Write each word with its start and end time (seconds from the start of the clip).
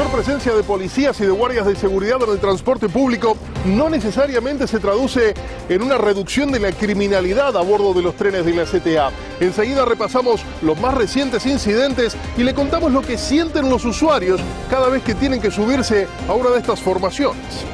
Mayor 0.00 0.16
presencia 0.16 0.54
de 0.54 0.62
policías 0.62 1.20
y 1.20 1.24
de 1.24 1.30
guardias 1.30 1.66
de 1.66 1.76
seguridad 1.76 2.22
en 2.22 2.30
el 2.30 2.38
transporte 2.38 2.88
público 2.88 3.36
no 3.66 3.90
necesariamente 3.90 4.66
se 4.66 4.78
traduce 4.78 5.34
en 5.68 5.82
una 5.82 5.98
reducción 5.98 6.50
de 6.50 6.58
la 6.58 6.72
criminalidad 6.72 7.54
a 7.54 7.60
bordo 7.60 7.92
de 7.92 8.00
los 8.00 8.14
trenes 8.14 8.46
de 8.46 8.54
la 8.54 8.64
CTA. 8.64 9.10
Enseguida 9.40 9.84
repasamos 9.84 10.40
los 10.62 10.80
más 10.80 10.94
recientes 10.94 11.44
incidentes 11.44 12.16
y 12.38 12.44
le 12.44 12.54
contamos 12.54 12.92
lo 12.92 13.02
que 13.02 13.18
sienten 13.18 13.68
los 13.68 13.84
usuarios 13.84 14.40
cada 14.70 14.88
vez 14.88 15.02
que 15.02 15.14
tienen 15.14 15.38
que 15.38 15.50
subirse 15.50 16.08
a 16.26 16.32
una 16.32 16.48
de 16.48 16.60
estas 16.60 16.80
formaciones. 16.80 17.66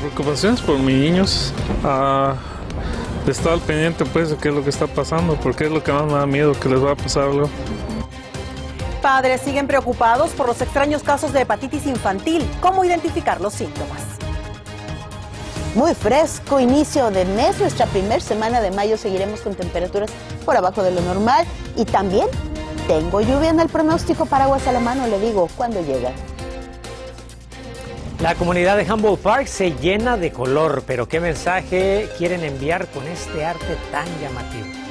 Preocupaciones 0.00 0.60
por 0.60 0.80
mis 0.80 0.96
niños. 0.96 1.52
Uh, 1.84 3.30
estar 3.30 3.56
pendiente 3.60 4.04
pues 4.04 4.30
de 4.30 4.36
qué 4.36 4.48
es 4.48 4.54
lo 4.54 4.64
que 4.64 4.70
está 4.70 4.88
pasando, 4.88 5.36
porque 5.36 5.66
es 5.66 5.70
lo 5.70 5.84
que 5.84 5.92
más 5.92 6.06
me 6.06 6.14
da 6.14 6.26
miedo 6.26 6.58
que 6.58 6.68
les 6.70 6.82
va 6.82 6.92
a 6.92 6.96
pasar 6.96 7.28
algo. 7.28 7.48
Padres 9.08 9.40
siguen 9.40 9.66
preocupados 9.66 10.32
por 10.32 10.46
los 10.48 10.60
extraños 10.60 11.02
casos 11.02 11.32
de 11.32 11.40
hepatitis 11.40 11.86
infantil. 11.86 12.46
¿Cómo 12.60 12.84
identificar 12.84 13.40
los 13.40 13.54
síntomas? 13.54 14.02
Muy 15.74 15.94
fresco 15.94 16.60
inicio 16.60 17.10
de 17.10 17.24
mes, 17.24 17.58
nuestra 17.58 17.86
primera 17.86 18.20
semana 18.20 18.60
de 18.60 18.70
mayo 18.70 18.98
seguiremos 18.98 19.40
con 19.40 19.54
temperaturas 19.54 20.10
por 20.44 20.58
abajo 20.58 20.82
de 20.82 20.90
lo 20.90 21.00
normal 21.00 21.46
y 21.74 21.86
también 21.86 22.26
tengo 22.86 23.22
lluvia 23.22 23.48
en 23.48 23.60
el 23.60 23.70
pronóstico, 23.70 24.26
paraguas 24.26 24.66
a 24.66 24.72
la 24.72 24.80
mano, 24.80 25.06
le 25.06 25.18
digo, 25.18 25.48
¿cuándo 25.56 25.80
llega? 25.80 26.12
La 28.20 28.34
comunidad 28.34 28.76
de 28.76 28.92
Humboldt 28.92 29.22
Park 29.22 29.46
se 29.46 29.70
llena 29.70 30.18
de 30.18 30.32
color, 30.32 30.82
pero 30.86 31.08
¿qué 31.08 31.18
mensaje 31.18 32.10
quieren 32.18 32.44
enviar 32.44 32.86
con 32.88 33.06
este 33.06 33.46
arte 33.46 33.74
tan 33.90 34.06
llamativo? 34.20 34.87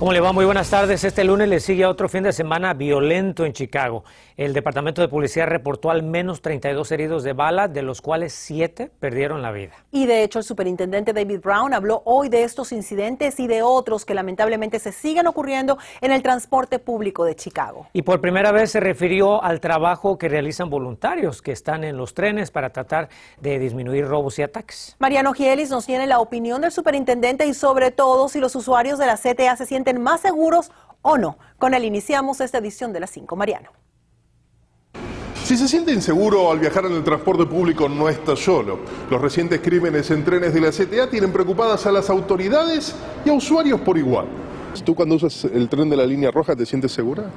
¿Cómo 0.00 0.14
le 0.14 0.20
va? 0.20 0.32
Muy 0.32 0.46
buenas 0.46 0.70
tardes. 0.70 1.04
Este 1.04 1.24
lunes 1.24 1.46
le 1.46 1.60
sigue 1.60 1.84
otro 1.84 2.08
fin 2.08 2.22
de 2.22 2.32
semana 2.32 2.72
violento 2.72 3.44
en 3.44 3.52
Chicago. 3.52 4.02
El 4.38 4.54
Departamento 4.54 5.02
de 5.02 5.08
Policía 5.08 5.44
reportó 5.44 5.90
al 5.90 6.02
menos 6.02 6.40
32 6.40 6.90
heridos 6.92 7.22
de 7.22 7.34
bala, 7.34 7.68
de 7.68 7.82
los 7.82 8.00
cuales 8.00 8.32
7 8.32 8.90
perdieron 8.98 9.42
la 9.42 9.52
vida. 9.52 9.74
Y 9.90 10.06
de 10.06 10.22
hecho, 10.22 10.38
el 10.38 10.46
superintendente 10.46 11.12
David 11.12 11.40
Brown 11.40 11.74
habló 11.74 12.00
hoy 12.06 12.30
de 12.30 12.44
estos 12.44 12.72
incidentes 12.72 13.38
y 13.38 13.46
de 13.46 13.62
otros 13.62 14.06
que 14.06 14.14
lamentablemente 14.14 14.78
se 14.78 14.92
siguen 14.92 15.26
ocurriendo 15.26 15.76
en 16.00 16.12
el 16.12 16.22
transporte 16.22 16.78
público 16.78 17.26
de 17.26 17.36
Chicago. 17.36 17.86
Y 17.92 18.00
por 18.00 18.22
primera 18.22 18.52
vez 18.52 18.70
se 18.70 18.80
refirió 18.80 19.44
al 19.44 19.60
trabajo 19.60 20.16
que 20.16 20.30
realizan 20.30 20.70
voluntarios 20.70 21.42
que 21.42 21.52
están 21.52 21.84
en 21.84 21.98
los 21.98 22.14
trenes 22.14 22.50
para 22.50 22.70
tratar 22.70 23.10
de 23.38 23.58
disminuir 23.58 24.06
robos 24.06 24.38
y 24.38 24.42
ataques. 24.42 24.96
Mariano 24.98 25.34
Gielis 25.34 25.68
nos 25.68 25.84
tiene 25.84 26.06
la 26.06 26.20
opinión 26.20 26.62
del 26.62 26.72
superintendente 26.72 27.44
y 27.44 27.52
sobre 27.52 27.90
todo 27.90 28.30
si 28.30 28.40
los 28.40 28.56
usuarios 28.56 28.98
de 28.98 29.04
la 29.04 29.18
CTA 29.18 29.56
se 29.56 29.66
sienten 29.66 29.89
más 29.98 30.20
seguros 30.20 30.70
o 31.02 31.18
no. 31.18 31.38
Con 31.58 31.74
él 31.74 31.84
iniciamos 31.84 32.40
esta 32.40 32.58
edición 32.58 32.92
de 32.92 33.00
las 33.00 33.10
5. 33.10 33.36
Mariano. 33.36 33.70
Si 35.44 35.56
se 35.56 35.66
siente 35.66 35.92
inseguro 35.92 36.50
al 36.52 36.60
viajar 36.60 36.86
en 36.86 36.92
el 36.92 37.02
transporte 37.02 37.44
público, 37.44 37.88
no 37.88 38.08
está 38.08 38.36
solo. 38.36 38.78
Los 39.10 39.20
recientes 39.20 39.60
crímenes 39.60 40.08
en 40.12 40.24
trenes 40.24 40.54
de 40.54 40.60
la 40.60 40.70
CTA 40.70 41.10
tienen 41.10 41.32
preocupadas 41.32 41.86
a 41.86 41.92
las 41.92 42.08
autoridades 42.08 42.94
y 43.24 43.30
a 43.30 43.32
usuarios 43.32 43.80
por 43.80 43.98
igual. 43.98 44.26
¿Tú 44.84 44.94
cuando 44.94 45.16
usas 45.16 45.44
el 45.46 45.68
tren 45.68 45.90
de 45.90 45.96
la 45.96 46.06
línea 46.06 46.30
roja 46.30 46.54
te 46.54 46.64
sientes 46.64 46.92
segura? 46.92 47.32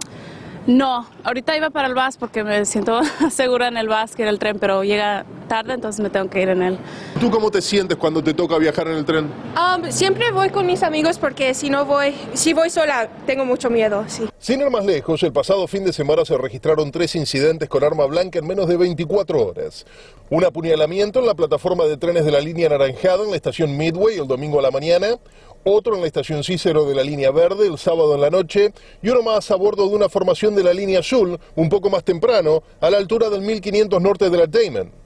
No, 0.65 1.05
ahorita 1.25 1.57
iba 1.57 1.69
para 1.71 1.89
el 1.89 1.93
bus 1.93 2.15
porque 2.17 2.41
me 2.43 2.63
siento 2.65 3.01
segura 3.31 3.67
en 3.67 3.75
el 3.75 3.89
bus 3.89 4.15
que 4.15 4.21
era 4.21 4.31
el 4.31 4.39
tren, 4.39 4.59
pero 4.59 4.83
llega 4.83 5.25
tarde, 5.49 5.73
entonces 5.73 6.01
me 6.01 6.09
tengo 6.09 6.29
que 6.29 6.41
ir 6.41 6.47
en 6.47 6.63
él. 6.63 6.77
¿Tú 7.19 7.29
cómo 7.29 7.51
te 7.51 7.61
sientes 7.61 7.97
cuando 7.97 8.23
te 8.23 8.33
toca 8.33 8.57
viajar 8.57 8.87
en 8.87 8.95
el 8.95 9.03
tren? 9.03 9.29
Um, 9.57 9.91
siempre 9.91 10.31
voy 10.31 10.49
con 10.51 10.65
mis 10.65 10.81
amigos 10.81 11.19
porque 11.19 11.53
si 11.53 11.69
no 11.69 11.83
voy, 11.83 12.15
si 12.33 12.53
voy 12.53 12.69
sola, 12.69 13.09
tengo 13.25 13.43
mucho 13.43 13.69
miedo, 13.69 14.05
sí. 14.07 14.23
Sin 14.39 14.61
ir 14.61 14.69
más 14.69 14.85
lejos, 14.85 15.21
el 15.23 15.33
pasado 15.33 15.67
fin 15.67 15.83
de 15.83 15.91
semana 15.91 16.23
se 16.23 16.37
registraron 16.37 16.91
tres 16.91 17.13
incidentes 17.15 17.67
con 17.67 17.83
arma 17.83 18.05
blanca 18.05 18.39
en 18.39 18.47
menos 18.47 18.69
de 18.69 18.77
24 18.77 19.45
horas. 19.45 19.85
Un 20.29 20.45
apuñalamiento 20.45 21.19
en 21.19 21.25
la 21.25 21.35
plataforma 21.35 21.83
de 21.85 21.97
trenes 21.97 22.23
de 22.23 22.31
la 22.31 22.39
línea 22.39 22.69
Naranjada 22.69 23.23
en 23.25 23.31
la 23.31 23.35
estación 23.35 23.75
Midway 23.75 24.17
el 24.17 24.27
domingo 24.27 24.59
a 24.59 24.61
la 24.61 24.71
mañana, 24.71 25.17
otro 25.63 25.95
en 25.95 26.01
la 26.01 26.07
estación 26.07 26.43
Cícero 26.43 26.85
de 26.85 26.95
la 26.95 27.03
línea 27.03 27.31
verde 27.31 27.67
el 27.67 27.77
sábado 27.77 28.15
en 28.15 28.21
la 28.21 28.29
noche 28.29 28.73
y 29.01 29.09
uno 29.09 29.21
más 29.21 29.49
a 29.51 29.55
bordo 29.55 29.87
de 29.87 29.95
una 29.95 30.09
formación 30.09 30.55
de 30.55 30.63
la 30.63 30.73
línea 30.73 30.99
azul 30.99 31.39
un 31.55 31.69
poco 31.69 31.89
más 31.89 32.03
temprano 32.03 32.63
a 32.81 32.89
la 32.89 32.97
altura 32.97 33.29
del 33.29 33.41
1500 33.41 34.01
norte 34.01 34.29
de 34.29 34.37
la 34.37 34.47
Damon. 34.47 35.03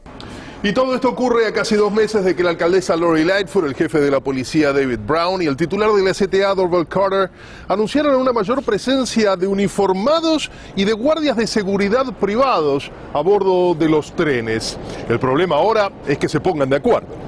Y 0.63 0.73
todo 0.73 0.95
esto 0.95 1.09
ocurre 1.09 1.45
a 1.45 1.53
casi 1.53 1.75
dos 1.75 1.93
meses 1.93 2.25
de 2.25 2.35
que 2.35 2.41
la 2.41 2.49
alcaldesa 2.49 2.95
Lori 2.95 3.23
Lightfoot, 3.23 3.65
el 3.65 3.75
jefe 3.75 4.01
de 4.01 4.09
la 4.09 4.19
policía 4.19 4.73
David 4.73 4.99
Brown 5.05 5.39
y 5.39 5.45
el 5.45 5.55
titular 5.55 5.91
de 5.91 6.01
la 6.01 6.11
STA 6.15 6.55
Dorval 6.55 6.87
Carter 6.87 7.29
anunciaron 7.67 8.15
una 8.15 8.33
mayor 8.33 8.63
presencia 8.63 9.35
de 9.35 9.45
uniformados 9.45 10.49
y 10.75 10.83
de 10.83 10.93
guardias 10.93 11.37
de 11.37 11.45
seguridad 11.45 12.11
privados 12.19 12.91
a 13.13 13.21
bordo 13.21 13.75
de 13.75 13.87
los 13.87 14.15
trenes. 14.15 14.79
El 15.07 15.19
problema 15.19 15.57
ahora 15.57 15.91
es 16.07 16.17
que 16.17 16.27
se 16.27 16.39
pongan 16.39 16.71
de 16.71 16.77
acuerdo. 16.77 17.26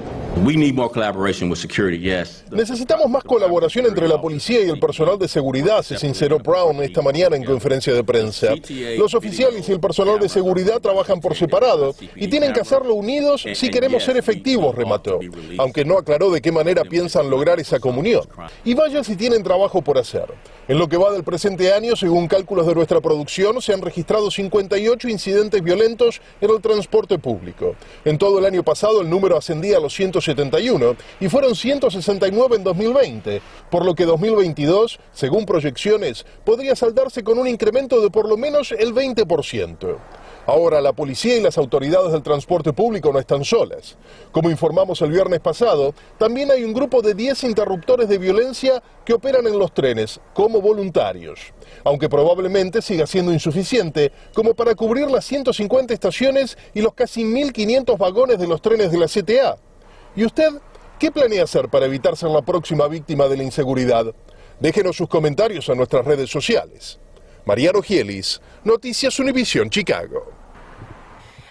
Necesitamos 2.50 3.09
más 3.09 3.23
colaboración 3.23 3.85
entre 3.85 4.07
la 4.07 4.22
policía 4.22 4.61
y 4.61 4.69
el 4.69 4.79
personal 4.79 5.19
de 5.19 5.27
seguridad, 5.27 5.81
se 5.81 5.97
sinceró 5.97 6.39
Brown 6.39 6.81
esta 6.81 7.01
mañana 7.01 7.35
en 7.35 7.44
conferencia 7.44 7.94
de 7.94 8.03
prensa. 8.03 8.53
Los 8.97 9.13
oficiales 9.13 9.67
y 9.67 9.72
el 9.73 9.81
personal 9.81 10.17
de 10.17 10.29
seguridad 10.29 10.79
trabajan 10.79 11.19
por 11.19 11.35
separado 11.35 11.94
y 12.16 12.27
tienen 12.27 12.53
que 12.53 12.61
hacerlo 12.61 12.94
unidos 12.94 13.45
si 13.53 13.69
queremos 13.69 14.03
ser 14.03 14.16
efectivos, 14.16 14.73
remató, 14.75 15.19
aunque 15.57 15.83
no 15.83 15.97
aclaró 15.97 16.31
de 16.31 16.41
qué 16.41 16.53
manera 16.53 16.83
piensan 16.85 17.29
lograr 17.29 17.59
esa 17.59 17.79
comunión. 17.79 18.23
Y 18.63 18.73
vaya 18.75 19.03
si 19.03 19.17
tienen 19.17 19.44
trabajo 19.44 19.81
por 19.81 19.97
hacer. 19.97 20.25
En 20.69 20.77
lo 20.77 20.88
que 20.88 20.97
va 20.97 21.11
del 21.11 21.23
presente 21.23 21.73
año, 21.73 21.95
según 21.95 22.27
cálculos 22.27 22.67
de 22.67 22.75
nuestra 22.75 23.01
producción, 23.01 23.61
se 23.61 23.73
han 23.73 23.81
registrado 23.81 24.29
58 24.31 25.09
incidentes 25.09 25.63
violentos 25.63 26.21
en 26.39 26.51
el 26.51 26.61
transporte 26.61 27.17
público. 27.17 27.75
En 28.06 28.17
todo 28.17 28.39
el 28.39 28.45
año 28.45 28.63
pasado 28.63 29.01
el 29.01 29.09
número 29.09 29.35
ascendía 29.35 29.77
a 29.77 29.79
los 29.79 29.94
171 30.35 30.95
y 31.19 31.29
fueron 31.29 31.56
169 31.56 32.57
en 32.57 32.63
2020, 32.63 33.41
por 33.69 33.85
lo 33.85 33.95
que 33.95 34.06
2022, 34.06 35.00
según 35.12 35.45
proyecciones, 35.45 36.25
podría 36.45 36.75
saldarse 36.75 37.23
con 37.23 37.40
un 37.40 37.47
incremento 37.47 38.01
de 38.01 38.09
por 38.09 38.28
lo 38.28 38.38
menos 38.38 38.72
el 38.72 38.94
20%. 38.94 39.97
Ahora, 40.45 40.81
la 40.81 40.94
policía 40.94 41.38
y 41.38 41.41
las 41.41 41.59
autoridades 41.59 42.12
del 42.12 42.23
transporte 42.23 42.73
público 42.73 43.13
no 43.13 43.19
están 43.19 43.45
solas. 43.45 43.97
Como 44.31 44.50
informamos 44.50 45.00
el 45.01 45.12
viernes 45.12 45.41
pasado, 45.41 45.94
también 46.18 46.50
hay 46.50 46.63
un 46.63 46.73
grupo 46.73 47.03
de 47.03 47.13
10 47.13 47.44
interruptores 47.44 48.09
de 48.09 48.18
violencia 48.18 48.81
que 49.06 49.13
operan 49.13 49.45
en 49.45 49.59
los 49.59 49.72
trenes 49.73 50.19
como 50.34 50.59
voluntarios, 50.59 51.39
aunque 51.84 52.09
probablemente 52.09 52.81
siga 52.81 53.06
siendo 53.06 53.31
insuficiente 53.31 54.12
como 54.34 54.56
para 54.56 54.73
cubrir 54.73 55.12
las 55.12 55.25
150 55.25 55.94
estaciones 55.94 56.57
y 56.73 56.81
los 56.81 56.94
casi 56.94 57.23
1.500 57.23 57.97
vagones 57.97 58.39
de 58.39 58.47
los 58.47 58.59
trenes 58.59 58.91
de 58.91 58.97
la 58.97 59.06
CTA. 59.06 59.69
¿Y 60.15 60.25
usted 60.25 60.49
qué 60.97 61.11
planea 61.11 61.43
hacer 61.43 61.69
para 61.69 61.85
evitar 61.85 62.17
ser 62.17 62.29
la 62.29 62.41
próxima 62.41 62.87
víctima 62.87 63.27
de 63.27 63.37
la 63.37 63.43
inseguridad? 63.43 64.13
Déjenos 64.59 64.97
sus 64.97 65.07
comentarios 65.07 65.69
en 65.69 65.77
nuestras 65.77 66.05
redes 66.05 66.29
sociales. 66.29 66.99
Mariano 67.45 67.81
Gielis, 67.81 68.41
Noticias 68.63 69.19
Univisión 69.19 69.69
Chicago. 69.69 70.31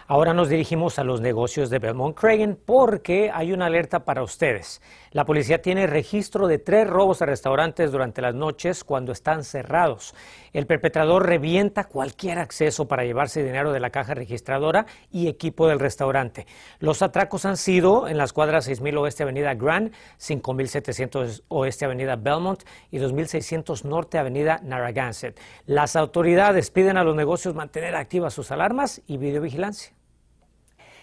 Ahora 0.06 0.32
nos 0.32 0.48
dirigimos 0.48 0.98
a 0.98 1.04
los 1.04 1.20
negocios 1.20 1.70
de 1.70 1.78
Belmont 1.78 2.16
Cragen 2.16 2.58
porque 2.64 3.30
hay 3.32 3.52
una 3.52 3.66
alerta 3.66 4.04
para 4.04 4.22
ustedes. 4.22 4.80
La 5.12 5.24
policía 5.24 5.62
tiene 5.62 5.86
registro 5.86 6.48
de 6.48 6.58
tres 6.58 6.86
robos 6.86 7.22
a 7.22 7.26
restaurantes 7.26 7.90
durante 7.90 8.20
las 8.20 8.34
noches 8.34 8.84
cuando 8.84 9.12
están 9.12 9.42
cerrados. 9.42 10.14
El 10.52 10.66
perpetrador 10.66 11.26
revienta 11.26 11.84
cualquier 11.84 12.38
acceso 12.38 12.88
para 12.88 13.04
llevarse 13.04 13.42
dinero 13.42 13.72
de 13.72 13.80
la 13.80 13.90
caja 13.90 14.14
registradora 14.14 14.86
y 15.10 15.28
equipo 15.28 15.66
del 15.66 15.80
restaurante. 15.80 16.46
Los 16.78 17.00
atracos 17.00 17.46
han 17.46 17.56
sido 17.56 18.06
en 18.06 18.18
las 18.18 18.32
cuadras 18.34 18.66
6000 18.66 18.98
Oeste 18.98 19.22
Avenida 19.22 19.54
Grand, 19.54 19.92
5700 20.18 21.44
Oeste 21.48 21.84
Avenida 21.86 22.16
Belmont 22.16 22.62
y 22.90 22.98
2600 22.98 23.84
Norte 23.86 24.18
Avenida 24.18 24.60
Narragansett. 24.62 25.40
Las 25.66 25.96
autoridades 25.96 26.70
piden 26.70 26.98
a 26.98 27.04
los 27.04 27.16
negocios 27.16 27.54
mantener 27.54 27.96
activas 27.96 28.34
sus 28.34 28.50
alarmas 28.50 29.00
y 29.06 29.16
videovigilancia. 29.16 29.97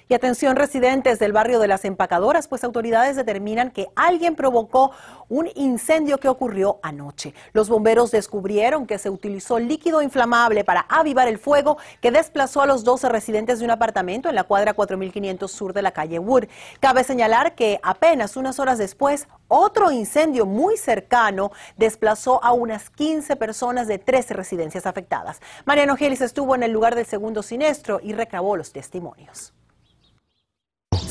Y 0.08 0.14
atención 0.14 0.56
residentes 0.56 1.18
del 1.18 1.34
barrio 1.34 1.58
de 1.58 1.68
las 1.68 1.84
empacadoras, 1.84 2.48
pues 2.48 2.64
autoridades 2.64 3.16
determinan 3.16 3.72
que 3.72 3.88
alguien 3.96 4.36
provocó 4.36 4.92
un 5.30 5.50
incendio 5.56 6.20
que 6.20 6.30
ocurrió 6.30 6.80
anoche. 6.84 7.34
Los 7.54 7.70
bomberos 7.70 8.12
descubrieron 8.12 8.86
que 8.86 9.00
se 9.00 9.10
utilizó 9.10 9.58
líquido 9.58 10.04
inflamable 10.04 10.64
para 10.64 10.82
avivar 10.82 11.28
el 11.28 11.40
fuego 11.40 11.78
que 12.02 12.12
desplazó 12.12 12.62
a 12.62 12.68
los 12.68 12.84
12 12.84 13.10
residentes 13.10 13.58
de 13.58 13.66
un 13.66 13.72
apartamento 13.72 14.30
en 14.30 14.36
la 14.36 14.44
cuadra 14.44 14.76
4500 14.76 15.52
sur 15.52 15.74
de 15.74 15.82
la 15.82 15.92
calle 15.92 16.20
Wood. 16.20 16.46
Cabe 16.80 17.04
señalar 17.04 17.56
que 17.56 17.80
apenas 17.82 18.38
unas 18.38 18.60
horas 18.60 18.78
después, 18.78 19.28
otro 19.48 19.90
incendio 19.90 20.46
muy 20.46 20.78
cercano 20.78 21.52
desplazó 21.78 22.44
a 22.44 22.52
unas 22.52 22.92
15 22.92 23.36
personas 23.38 23.88
de 23.88 23.98
13 23.98 24.36
residencias 24.36 24.86
afectadas. 24.86 25.42
Mariano 25.66 25.96
Gelis 25.96 26.22
estuvo 26.22 26.54
en 26.54 26.62
el 26.62 26.72
lugar 26.72 26.94
del 26.94 27.08
segundo 27.08 27.42
siniestro 27.42 28.00
y 28.04 28.14
recabó 28.14 28.56
los 28.56 28.72
testimonios. 28.72 29.56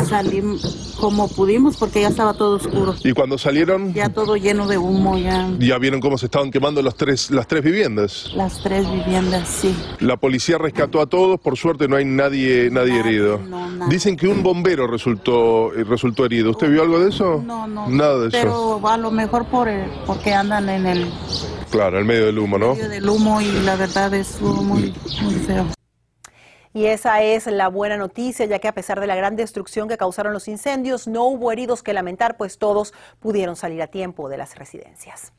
Salimos 0.04 0.94
como 1.00 1.28
pudimos 1.28 1.76
porque 1.76 2.00
ya 2.00 2.08
estaba 2.08 2.34
todo 2.34 2.56
oscuro. 2.56 2.94
¿Y 3.02 3.12
cuando 3.12 3.36
salieron? 3.38 3.92
Ya 3.92 4.08
todo 4.08 4.36
lleno 4.36 4.66
de 4.66 4.78
humo, 4.78 5.18
ya. 5.18 5.50
¿Ya 5.58 5.78
vieron 5.78 6.00
cómo 6.00 6.18
se 6.18 6.26
estaban 6.26 6.50
quemando 6.50 6.82
los 6.82 6.96
tres, 6.96 7.30
las 7.30 7.46
tres 7.46 7.62
viviendas? 7.62 8.32
Las 8.34 8.62
tres 8.62 8.90
viviendas, 8.90 9.48
sí. 9.48 9.74
La 10.00 10.16
policía 10.16 10.58
rescató 10.58 11.00
a 11.00 11.06
todos, 11.06 11.40
por 11.40 11.56
suerte 11.56 11.88
no 11.88 11.96
hay 11.96 12.04
nadie, 12.04 12.70
nadie, 12.70 13.00
herido. 13.00 13.40
Dicen 13.88 14.16
que 14.16 14.28
un 14.28 14.42
bombero 14.42 14.86
resultó, 14.86 15.70
resultó 15.70 16.24
herido. 16.24 16.52
¿Usted 16.52 16.70
vio 16.70 16.82
algo 16.82 17.00
de 17.00 17.10
eso? 17.10 17.42
No, 17.44 17.66
no. 17.66 17.88
Nada 17.88 18.18
de 18.20 18.28
eso. 18.28 18.38
Pero 18.40 18.88
a 18.88 18.96
lo 18.96 19.10
mejor 19.10 19.44
por 19.46 19.68
porque 20.06 20.32
andan 20.32 20.68
en 20.68 20.86
el... 20.86 21.12
Claro, 21.70 21.98
en 21.98 22.06
medio 22.06 22.26
del 22.26 22.38
humo, 22.38 22.58
¿no? 22.58 22.72
En 22.72 22.78
medio 22.78 22.88
del 22.88 23.08
humo 23.08 23.40
y 23.40 23.50
la 23.64 23.76
verdad 23.76 24.12
es 24.14 24.40
muy, 24.40 24.94
muy 25.22 25.34
feo. 25.34 25.66
Y 26.74 26.86
esa 26.86 27.22
es 27.22 27.46
la 27.46 27.68
buena 27.68 27.96
noticia, 27.96 28.46
ya 28.46 28.58
que 28.58 28.66
a 28.66 28.74
pesar 28.74 29.00
de 29.00 29.06
la 29.06 29.14
gran 29.14 29.36
destrucción 29.36 29.88
que 29.88 29.96
causaron 29.96 30.32
los 30.32 30.48
incendios, 30.48 31.06
no 31.06 31.24
hubo 31.26 31.52
heridos 31.52 31.84
que 31.84 31.92
lamentar, 31.92 32.36
pues 32.36 32.58
todos 32.58 32.92
pudieron 33.20 33.54
salir 33.54 33.80
a 33.80 33.86
tiempo 33.86 34.28
de 34.28 34.38
las 34.38 34.56
residencias. 34.56 35.32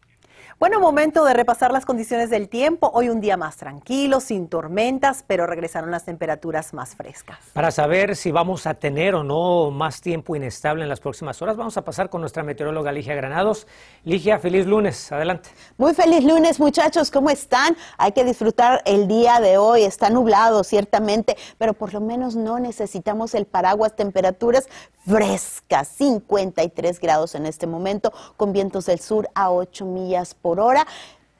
Bueno, 0.57 0.79
momento 0.79 1.25
de 1.25 1.33
repasar 1.33 1.73
las 1.73 1.85
condiciones 1.85 2.29
del 2.29 2.47
tiempo. 2.47 2.89
Hoy 2.93 3.09
un 3.09 3.19
día 3.19 3.35
más 3.35 3.57
tranquilo, 3.57 4.21
sin 4.21 4.47
tormentas, 4.47 5.25
pero 5.27 5.45
regresaron 5.45 5.91
las 5.91 6.05
temperaturas 6.05 6.73
más 6.73 6.95
frescas. 6.95 7.39
Para 7.51 7.71
saber 7.71 8.15
si 8.15 8.31
vamos 8.31 8.65
a 8.65 8.73
tener 8.75 9.15
o 9.15 9.23
no 9.25 9.69
más 9.69 9.99
tiempo 9.99 10.33
inestable 10.33 10.83
en 10.83 10.89
las 10.89 11.01
próximas 11.01 11.41
horas, 11.41 11.57
vamos 11.57 11.75
a 11.75 11.83
pasar 11.83 12.09
con 12.09 12.21
nuestra 12.21 12.41
meteoróloga 12.41 12.93
Ligia 12.93 13.15
Granados. 13.15 13.67
Ligia, 14.05 14.39
feliz 14.39 14.65
lunes. 14.65 15.11
Adelante. 15.11 15.49
Muy 15.75 15.93
feliz 15.93 16.23
lunes, 16.23 16.57
muchachos. 16.57 17.11
¿Cómo 17.11 17.29
están? 17.29 17.75
Hay 17.97 18.13
que 18.13 18.23
disfrutar 18.23 18.81
el 18.85 19.09
día 19.09 19.41
de 19.41 19.57
hoy. 19.57 19.83
Está 19.83 20.09
nublado, 20.09 20.63
ciertamente, 20.63 21.35
pero 21.57 21.73
por 21.73 21.93
lo 21.93 21.99
menos 21.99 22.37
no 22.37 22.59
necesitamos 22.59 23.35
el 23.35 23.45
paraguas. 23.45 23.93
Temperaturas 23.97 24.69
frescas, 25.07 25.87
53 25.87 26.99
grados 26.99 27.35
en 27.35 27.45
este 27.45 27.67
momento, 27.67 28.11
con 28.37 28.53
vientos 28.53 28.87
del 28.87 28.99
sur 28.99 29.29
a 29.35 29.51
8 29.51 29.85
millas 29.85 30.33
por 30.33 30.59
hora. 30.59 30.87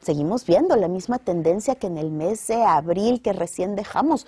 Seguimos 0.02 0.46
viendo 0.46 0.76
la 0.76 0.88
misma 0.88 1.18
tendencia 1.18 1.76
que 1.76 1.88
en 1.88 1.98
el 1.98 2.12
mes 2.12 2.48
de 2.48 2.64
abril 2.64 3.22
que 3.22 3.34
recién 3.34 3.76
dejamos 3.76 4.28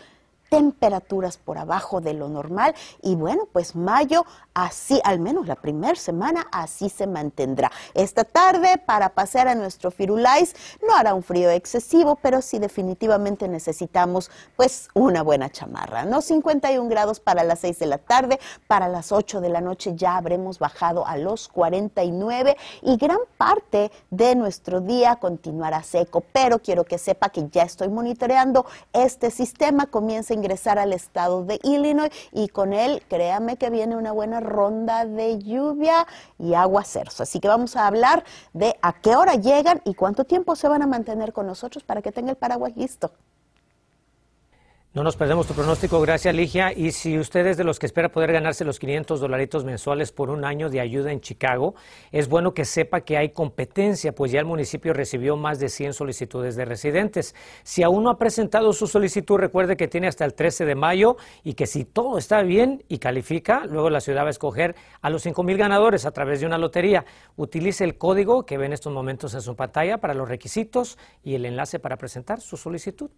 temperaturas 0.49 1.37
por 1.37 1.57
abajo 1.57 2.01
de 2.01 2.13
lo 2.13 2.29
normal 2.29 2.73
y 3.01 3.15
bueno, 3.15 3.47
pues 3.51 3.75
mayo 3.75 4.25
así, 4.57 4.99
al 5.03 5.19
menos 5.19 5.45
la 5.45 5.55
primera 5.55 5.95
semana, 5.95 6.47
así 6.51 6.89
se 6.89 7.05
mantendrá. 7.05 7.71
Esta 7.93 8.23
tarde 8.23 8.81
para 8.83 9.09
pasear 9.09 9.47
a 9.47 9.53
nuestro 9.53 9.91
Firulais 9.91 10.55
no 10.85 10.95
hará 10.95 11.13
un 11.13 11.21
frío 11.21 11.51
excesivo, 11.51 12.15
pero 12.15 12.41
sí 12.41 12.57
definitivamente 12.57 13.47
necesitamos 13.47 14.31
pues 14.55 14.89
una 14.95 15.21
buena 15.21 15.51
chamarra, 15.51 16.05
¿no? 16.05 16.21
51 16.21 16.89
grados 16.89 17.19
para 17.19 17.43
las 17.43 17.59
6 17.59 17.77
de 17.77 17.85
la 17.85 17.99
tarde, 17.99 18.39
para 18.65 18.87
las 18.87 19.11
8 19.11 19.41
de 19.41 19.49
la 19.49 19.61
noche 19.61 19.93
ya 19.95 20.17
habremos 20.17 20.57
bajado 20.57 21.05
a 21.05 21.17
los 21.17 21.49
49 21.49 22.57
y 22.81 22.97
gran 22.97 23.19
parte 23.37 23.91
de 24.09 24.33
nuestro 24.33 24.81
día 24.81 25.17
continuará 25.17 25.83
seco, 25.83 26.23
pero 26.33 26.57
quiero 26.59 26.83
que 26.83 26.97
sepa 26.97 27.29
que 27.29 27.47
ya 27.51 27.61
estoy 27.61 27.89
monitoreando 27.89 28.65
este 28.91 29.29
sistema, 29.29 29.85
comienza 29.85 30.33
ingresar 30.33 30.79
al 30.79 30.93
estado 30.93 31.45
de 31.45 31.59
Illinois 31.61 32.09
y 32.31 32.47
con 32.47 32.73
él, 32.73 33.03
créame 33.07 33.57
que 33.57 33.69
viene 33.69 33.95
una 33.95 34.11
buena 34.11 34.46
ronda 34.47 35.05
de 35.05 35.37
lluvia 35.37 36.07
y 36.39 36.55
aguaceros. 36.55 37.21
Así 37.21 37.39
que 37.39 37.47
vamos 37.47 37.75
a 37.75 37.85
hablar 37.85 38.23
de 38.53 38.75
a 38.81 38.93
qué 38.99 39.15
hora 39.15 39.35
llegan 39.35 39.81
y 39.85 39.93
cuánto 39.93 40.23
tiempo 40.25 40.55
se 40.55 40.67
van 40.67 40.81
a 40.81 40.87
mantener 40.87 41.33
con 41.33 41.45
nosotros 41.45 41.83
para 41.83 42.01
que 42.01 42.11
tenga 42.11 42.31
el 42.31 42.37
paraguas 42.37 42.75
listo. 42.75 43.11
No 44.97 45.03
nos 45.03 45.15
perdemos 45.15 45.45
tu 45.45 45.53
pronóstico, 45.53 46.01
gracias 46.01 46.33
Ligia. 46.33 46.73
Y 46.73 46.91
si 46.91 47.19
usted 47.19 47.45
es 47.45 47.55
de 47.55 47.63
los 47.63 47.77
que 47.77 47.85
espera 47.85 48.09
poder 48.09 48.31
ganarse 48.31 48.65
los 48.65 48.79
500 48.79 49.19
dolaritos 49.19 49.63
mensuales 49.63 50.11
por 50.11 50.31
un 50.31 50.43
año 50.43 50.71
de 50.71 50.79
ayuda 50.79 51.11
en 51.11 51.21
Chicago, 51.21 51.75
es 52.11 52.27
bueno 52.27 52.55
que 52.55 52.65
sepa 52.65 53.01
que 53.01 53.15
hay 53.15 53.29
competencia, 53.29 54.15
pues 54.15 54.31
ya 54.31 54.39
el 54.39 54.47
municipio 54.47 54.93
recibió 54.93 55.37
más 55.37 55.59
de 55.59 55.69
100 55.69 55.93
solicitudes 55.93 56.55
de 56.55 56.65
residentes. 56.65 57.35
Si 57.61 57.83
aún 57.83 58.05
no 58.05 58.09
ha 58.09 58.17
presentado 58.17 58.73
su 58.73 58.87
solicitud, 58.87 59.37
recuerde 59.37 59.77
que 59.77 59.87
tiene 59.87 60.07
hasta 60.07 60.25
el 60.25 60.33
13 60.33 60.65
de 60.65 60.73
mayo 60.73 61.17
y 61.43 61.53
que 61.53 61.67
si 61.67 61.85
todo 61.85 62.17
está 62.17 62.41
bien 62.41 62.83
y 62.87 62.97
califica, 62.97 63.67
luego 63.67 63.91
la 63.91 64.01
ciudad 64.01 64.23
va 64.23 64.29
a 64.29 64.31
escoger 64.31 64.75
a 65.01 65.11
los 65.11 65.21
5 65.21 65.43
mil 65.43 65.57
ganadores 65.59 66.07
a 66.07 66.11
través 66.11 66.39
de 66.39 66.47
una 66.47 66.57
lotería. 66.57 67.05
Utilice 67.35 67.83
el 67.83 67.99
código 67.99 68.47
que 68.47 68.57
ve 68.57 68.65
en 68.65 68.73
estos 68.73 68.91
momentos 68.91 69.35
en 69.35 69.41
su 69.41 69.55
pantalla 69.55 69.99
para 69.99 70.15
los 70.15 70.27
requisitos 70.27 70.97
y 71.23 71.35
el 71.35 71.45
enlace 71.45 71.77
para 71.77 71.97
presentar 71.97 72.41
su 72.41 72.57
solicitud. 72.57 73.11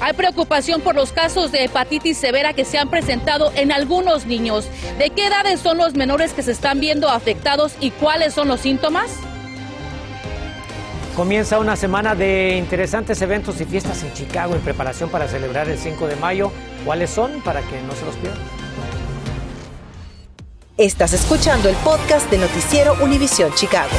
Hay 0.00 0.14
preocupación 0.14 0.80
por 0.80 0.94
los 0.94 1.12
casos 1.12 1.52
de 1.52 1.64
hepatitis 1.64 2.16
severa 2.16 2.54
que 2.54 2.64
se 2.64 2.78
han 2.78 2.88
presentado 2.88 3.52
en 3.54 3.70
algunos 3.70 4.24
niños. 4.24 4.66
¿De 4.98 5.10
qué 5.10 5.26
edades 5.26 5.60
son 5.60 5.76
los 5.76 5.94
menores 5.94 6.32
que 6.32 6.42
se 6.42 6.52
están 6.52 6.80
viendo 6.80 7.10
afectados 7.10 7.74
y 7.80 7.90
cuáles 7.90 8.32
son 8.32 8.48
los 8.48 8.60
síntomas? 8.60 9.10
Comienza 11.14 11.58
una 11.58 11.76
semana 11.76 12.14
de 12.14 12.56
interesantes 12.56 13.20
eventos 13.20 13.60
y 13.60 13.66
fiestas 13.66 14.02
en 14.02 14.14
Chicago 14.14 14.54
en 14.54 14.62
preparación 14.62 15.10
para 15.10 15.28
celebrar 15.28 15.68
el 15.68 15.76
5 15.76 16.06
de 16.06 16.16
mayo. 16.16 16.50
¿Cuáles 16.86 17.10
son? 17.10 17.42
Para 17.42 17.60
que 17.60 17.78
no 17.82 17.94
se 17.94 18.06
los 18.06 18.16
pierdan. 18.16 18.40
Estás 20.78 21.12
escuchando 21.12 21.68
el 21.68 21.76
podcast 21.76 22.30
de 22.30 22.38
Noticiero 22.38 22.94
Univisión 23.02 23.52
Chicago. 23.54 23.90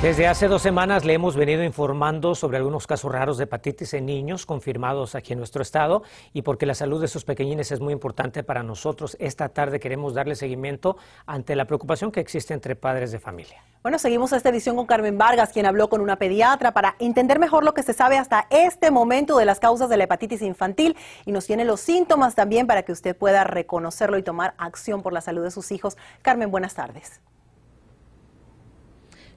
Desde 0.00 0.28
hace 0.28 0.46
dos 0.46 0.62
semanas 0.62 1.04
le 1.04 1.14
hemos 1.14 1.34
venido 1.34 1.64
informando 1.64 2.36
sobre 2.36 2.56
algunos 2.56 2.86
casos 2.86 3.10
raros 3.10 3.36
de 3.36 3.44
hepatitis 3.44 3.94
en 3.94 4.06
niños 4.06 4.46
confirmados 4.46 5.16
aquí 5.16 5.32
en 5.32 5.40
nuestro 5.40 5.60
estado 5.60 6.04
y 6.32 6.42
porque 6.42 6.66
la 6.66 6.74
salud 6.74 7.00
de 7.00 7.08
sus 7.08 7.24
pequeñines 7.24 7.72
es 7.72 7.80
muy 7.80 7.92
importante 7.94 8.44
para 8.44 8.62
nosotros, 8.62 9.16
esta 9.18 9.48
tarde 9.48 9.80
queremos 9.80 10.14
darle 10.14 10.36
seguimiento 10.36 10.98
ante 11.26 11.56
la 11.56 11.64
preocupación 11.64 12.12
que 12.12 12.20
existe 12.20 12.54
entre 12.54 12.76
padres 12.76 13.10
de 13.10 13.18
familia. 13.18 13.64
Bueno, 13.82 13.98
seguimos 13.98 14.32
esta 14.32 14.50
edición 14.50 14.76
con 14.76 14.86
Carmen 14.86 15.18
Vargas, 15.18 15.50
quien 15.52 15.66
habló 15.66 15.88
con 15.88 16.00
una 16.00 16.14
pediatra 16.14 16.70
para 16.70 16.94
entender 17.00 17.40
mejor 17.40 17.64
lo 17.64 17.74
que 17.74 17.82
se 17.82 17.92
sabe 17.92 18.18
hasta 18.18 18.46
este 18.50 18.92
momento 18.92 19.36
de 19.36 19.46
las 19.46 19.58
causas 19.58 19.88
de 19.88 19.96
la 19.96 20.04
hepatitis 20.04 20.42
infantil 20.42 20.96
y 21.26 21.32
nos 21.32 21.44
tiene 21.46 21.64
los 21.64 21.80
síntomas 21.80 22.36
también 22.36 22.68
para 22.68 22.84
que 22.84 22.92
usted 22.92 23.16
pueda 23.16 23.42
reconocerlo 23.42 24.16
y 24.16 24.22
tomar 24.22 24.54
acción 24.58 25.02
por 25.02 25.12
la 25.12 25.22
salud 25.22 25.42
de 25.42 25.50
sus 25.50 25.72
hijos. 25.72 25.96
Carmen, 26.22 26.52
buenas 26.52 26.74
tardes. 26.74 27.20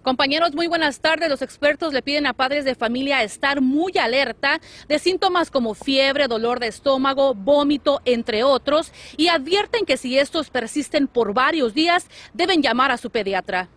Compañeros, 0.01 0.55
muy 0.55 0.67
buenas 0.67 0.99
tardes. 0.99 1.29
Los 1.29 1.43
expertos 1.43 1.93
le 1.93 2.01
piden 2.01 2.25
a 2.25 2.33
padres 2.33 2.65
de 2.65 2.73
familia 2.73 3.21
estar 3.21 3.61
muy 3.61 3.95
alerta 3.99 4.59
de 4.87 4.97
síntomas 4.97 5.51
como 5.51 5.75
fiebre, 5.75 6.27
dolor 6.27 6.59
de 6.59 6.67
estómago, 6.67 7.35
vómito, 7.35 8.01
entre 8.05 8.43
otros, 8.43 8.91
y 9.15 9.27
advierten 9.27 9.85
que 9.85 9.97
si 9.97 10.17
estos 10.17 10.49
persisten 10.49 11.07
por 11.07 11.35
varios 11.35 11.75
días, 11.75 12.07
deben 12.33 12.63
llamar 12.63 12.89
a 12.89 12.97
su 12.97 13.11
pediatra. 13.11 13.69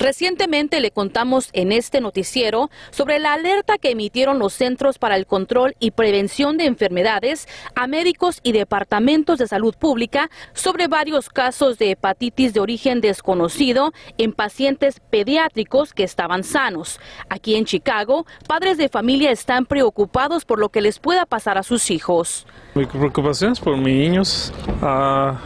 Recientemente 0.00 0.80
le 0.80 0.92
contamos 0.92 1.50
en 1.52 1.72
este 1.72 2.00
noticiero 2.00 2.70
sobre 2.90 3.18
la 3.18 3.34
alerta 3.34 3.76
que 3.76 3.90
emitieron 3.90 4.38
los 4.38 4.54
Centros 4.54 4.96
para 4.96 5.14
el 5.14 5.26
Control 5.26 5.76
y 5.78 5.90
Prevención 5.90 6.56
de 6.56 6.64
Enfermedades 6.64 7.46
a 7.74 7.86
médicos 7.86 8.40
y 8.42 8.52
departamentos 8.52 9.38
de 9.38 9.46
salud 9.46 9.74
pública 9.78 10.30
sobre 10.54 10.88
varios 10.88 11.28
casos 11.28 11.76
de 11.76 11.90
hepatitis 11.90 12.54
de 12.54 12.60
origen 12.60 13.02
desconocido 13.02 13.92
en 14.16 14.32
pacientes 14.32 15.00
pediátricos 15.10 15.92
que 15.92 16.04
estaban 16.04 16.44
sanos. 16.44 16.98
Aquí 17.28 17.56
en 17.56 17.66
Chicago, 17.66 18.24
padres 18.48 18.78
de 18.78 18.88
familia 18.88 19.30
están 19.30 19.66
preocupados 19.66 20.46
por 20.46 20.58
lo 20.58 20.70
que 20.70 20.80
les 20.80 20.98
pueda 20.98 21.26
pasar 21.26 21.58
a 21.58 21.62
sus 21.62 21.90
hijos. 21.90 22.46
Mi 22.74 22.86
preocupación 22.86 23.52
es 23.52 23.60
por 23.60 23.76
mis 23.76 23.94
niños. 23.94 24.50
Ah, 24.80 25.38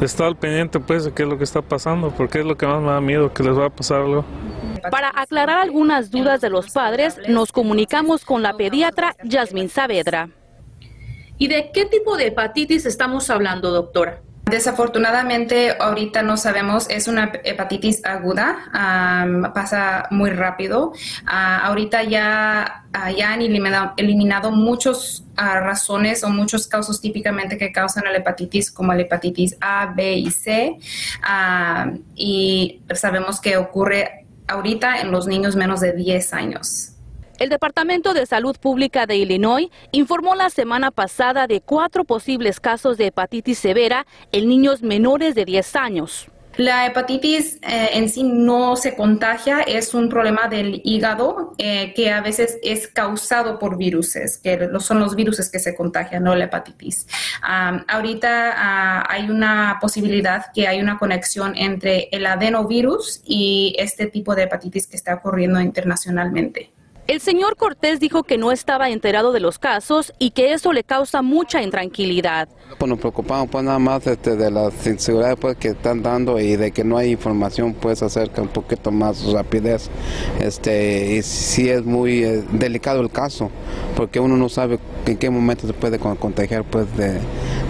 estar 0.00 0.26
al 0.26 0.36
pendiente 0.36 0.80
pues 0.80 1.04
de 1.04 1.12
qué 1.12 1.22
es 1.22 1.28
lo 1.28 1.38
que 1.38 1.44
está 1.44 1.62
pasando, 1.62 2.10
porque 2.10 2.40
es 2.40 2.44
lo 2.44 2.56
que 2.56 2.66
más 2.66 2.80
me 2.80 2.88
da 2.88 3.00
miedo, 3.00 3.32
que 3.32 3.42
les 3.42 3.58
va 3.58 3.66
a 3.66 3.70
pasar 3.70 4.02
algo. 4.02 4.24
Para 4.90 5.10
aclarar 5.14 5.58
algunas 5.58 6.10
dudas 6.10 6.40
de 6.40 6.50
los 6.50 6.70
padres, 6.70 7.18
nos 7.28 7.52
comunicamos 7.52 8.24
con 8.24 8.42
la 8.42 8.56
pediatra 8.56 9.16
Yasmin 9.24 9.68
Saavedra. 9.68 10.28
¿Y 11.38 11.48
de 11.48 11.70
qué 11.72 11.84
tipo 11.84 12.16
de 12.16 12.28
hepatitis 12.28 12.86
estamos 12.86 13.28
hablando, 13.30 13.70
doctora? 13.70 14.22
Desafortunadamente, 14.48 15.74
ahorita 15.76 16.22
no 16.22 16.36
sabemos, 16.36 16.88
es 16.88 17.08
una 17.08 17.32
hepatitis 17.42 18.04
aguda, 18.04 19.50
pasa 19.52 20.06
muy 20.12 20.30
rápido. 20.30 20.92
Uh, 21.24 21.64
ahorita 21.64 22.04
ya, 22.04 22.84
uh, 22.94 23.10
ya 23.12 23.32
han 23.32 23.42
eliminado, 23.42 23.94
eliminado 23.96 24.52
muchas 24.52 25.24
uh, 25.32 25.58
razones 25.58 26.22
o 26.22 26.28
muchos 26.28 26.68
casos 26.68 27.00
típicamente 27.00 27.58
que 27.58 27.72
causan 27.72 28.04
la 28.04 28.16
hepatitis, 28.16 28.70
como 28.70 28.94
la 28.94 29.02
hepatitis 29.02 29.56
A, 29.60 29.92
B 29.96 30.14
y 30.14 30.30
C. 30.30 30.78
y 32.14 32.82
sabemos 32.94 33.40
que 33.40 33.56
ocurre 33.56 34.26
ahorita 34.46 35.00
en 35.00 35.10
los 35.10 35.26
niños 35.26 35.56
menos 35.56 35.80
de 35.80 35.92
10 35.92 36.32
años. 36.34 36.95
El 37.38 37.50
Departamento 37.50 38.14
de 38.14 38.24
Salud 38.24 38.56
Pública 38.56 39.04
de 39.06 39.16
Illinois 39.16 39.68
informó 39.92 40.34
la 40.34 40.48
semana 40.48 40.90
pasada 40.90 41.46
de 41.46 41.60
cuatro 41.60 42.04
posibles 42.04 42.60
casos 42.60 42.96
de 42.96 43.08
hepatitis 43.08 43.58
severa 43.58 44.06
en 44.32 44.48
niños 44.48 44.82
menores 44.82 45.34
de 45.34 45.44
10 45.44 45.76
años. 45.76 46.28
La 46.56 46.86
hepatitis 46.86 47.56
eh, 47.56 47.90
en 47.92 48.08
sí 48.08 48.22
no 48.22 48.76
se 48.76 48.96
contagia, 48.96 49.60
es 49.60 49.92
un 49.92 50.08
problema 50.08 50.48
del 50.48 50.80
hígado 50.82 51.52
eh, 51.58 51.92
que 51.94 52.10
a 52.10 52.22
veces 52.22 52.56
es 52.62 52.88
causado 52.88 53.58
por 53.58 53.76
virus, 53.76 54.14
que 54.42 54.70
son 54.80 55.00
los 55.00 55.14
virus 55.14 55.50
que 55.50 55.58
se 55.58 55.76
contagian, 55.76 56.24
no 56.24 56.34
la 56.34 56.44
hepatitis. 56.44 57.06
ahorita 57.42 58.54
ah, 58.56 59.04
hay 59.10 59.28
una 59.28 59.76
posibilidad 59.82 60.46
que 60.54 60.66
hay 60.66 60.80
una 60.80 60.98
conexión 60.98 61.54
entre 61.54 62.08
el 62.12 62.24
adenovirus 62.24 63.20
y 63.26 63.76
este 63.78 64.06
tipo 64.06 64.34
de 64.34 64.44
hepatitis 64.44 64.86
que 64.86 64.96
está 64.96 65.16
ocurriendo 65.16 65.60
internacionalmente. 65.60 66.72
El 67.06 67.20
señor 67.20 67.54
Cortés 67.56 68.00
dijo 68.00 68.24
que 68.24 68.36
no 68.36 68.50
estaba 68.50 68.90
enterado 68.90 69.30
de 69.30 69.38
los 69.38 69.60
casos 69.60 70.12
y 70.18 70.30
que 70.30 70.52
eso 70.52 70.72
le 70.72 70.82
causa 70.82 71.22
mucha 71.22 71.62
intranquilidad. 71.62 72.48
Pues 72.78 72.88
nos 72.88 72.98
preocupamos 72.98 73.48
pues 73.48 73.62
nada 73.62 73.78
más 73.78 74.04
este, 74.08 74.34
de 74.34 74.50
las 74.50 74.84
inseguridades 74.88 75.38
pues, 75.40 75.56
que 75.56 75.68
están 75.68 76.02
dando 76.02 76.40
y 76.40 76.56
de 76.56 76.72
que 76.72 76.82
no 76.82 76.96
hay 76.96 77.12
información 77.12 77.74
pues 77.74 78.02
acerca 78.02 78.42
un 78.42 78.48
poquito 78.48 78.90
más 78.90 79.24
rapidez. 79.32 79.88
Este, 80.40 81.14
y 81.14 81.22
sí 81.22 81.68
es 81.68 81.84
muy 81.84 82.24
eh, 82.24 82.44
delicado 82.50 83.00
el 83.02 83.10
caso 83.10 83.52
porque 83.96 84.18
uno 84.18 84.36
no 84.36 84.48
sabe 84.48 84.80
en 85.06 85.16
qué 85.16 85.30
momento 85.30 85.68
se 85.68 85.74
puede 85.74 86.00
contagiar 86.00 86.64
pues 86.64 86.88
de, 86.96 87.20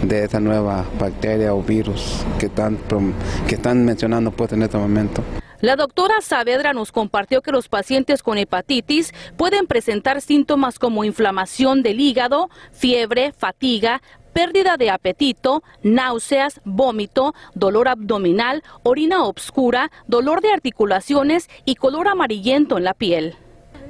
de 0.03 0.25
esa 0.25 0.41
nueva 0.41 0.87
bacteria 0.99 1.53
o 1.53 1.63
virus 1.63 2.25
que 2.39 2.47
están, 2.47 2.79
que 3.47 3.57
están 3.57 3.85
mencionando 3.85 4.31
pues 4.31 4.51
en 4.53 4.63
este 4.63 4.79
momento. 4.79 5.23
La 5.61 5.77
doctora 5.77 6.21
Saavedra 6.21 6.73
nos 6.75 6.93
compartió 6.93 7.41
que 7.41 7.53
los 7.53 7.69
pacientes 7.69 8.23
con 8.23 8.37
hepatitis 8.37 9.15
pueden 9.37 9.67
presentar 9.67 10.21
síntomas 10.21 10.79
como 10.79 11.05
inflamación 11.05 11.83
del 11.83 12.01
hígado, 12.01 12.51
fiebre, 12.73 13.33
fatiga, 13.33 14.03
pérdida 14.35 14.77
de 14.77 14.91
apetito, 14.91 15.63
náuseas, 15.83 16.61
vómito, 16.65 17.35
dolor 17.55 17.89
abdominal, 17.89 18.63
orina 18.83 19.25
obscura, 19.25 19.91
dolor 20.07 20.43
de 20.43 20.53
articulaciones 20.53 21.49
y 21.65 21.77
color 21.77 22.07
amarillento 22.07 22.77
en 22.77 22.85
la 22.85 22.93
piel. 22.93 23.35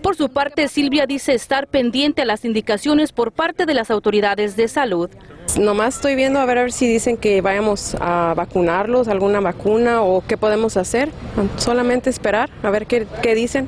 Por 0.03 0.15
su 0.15 0.29
parte, 0.29 0.69
Silvia 0.69 1.07
dice 1.07 1.35
estar 1.35 1.67
pendiente 1.67 2.23
a 2.23 2.27
las 2.27 2.45
indicaciones 2.45 3.11
por 3.11 3.33
parte 3.33 3.67
de 3.67 3.75
las 3.75 3.91
autoridades 3.91 4.55
de 4.55 4.69
salud. 4.69 5.11
Nomás 5.59 5.97
estoy 5.97 6.17
viendo 6.17 6.39
a 6.39 6.45
ver, 6.45 6.71
si 6.71 6.87
dicen 6.87 7.17
que 7.17 7.41
vayamos 7.41 7.97
a 7.99 8.35
vacunarlos, 8.37 9.09
alguna 9.09 9.41
vacuna 9.41 10.03
o 10.03 10.23
qué 10.27 10.37
podemos 10.37 10.77
hacer. 10.77 11.11
Solamente 11.57 12.11
esperar 12.11 12.51
a 12.63 12.71
ver 12.71 12.87
qué, 12.87 13.07
qué 13.23 13.35
dicen. 13.35 13.67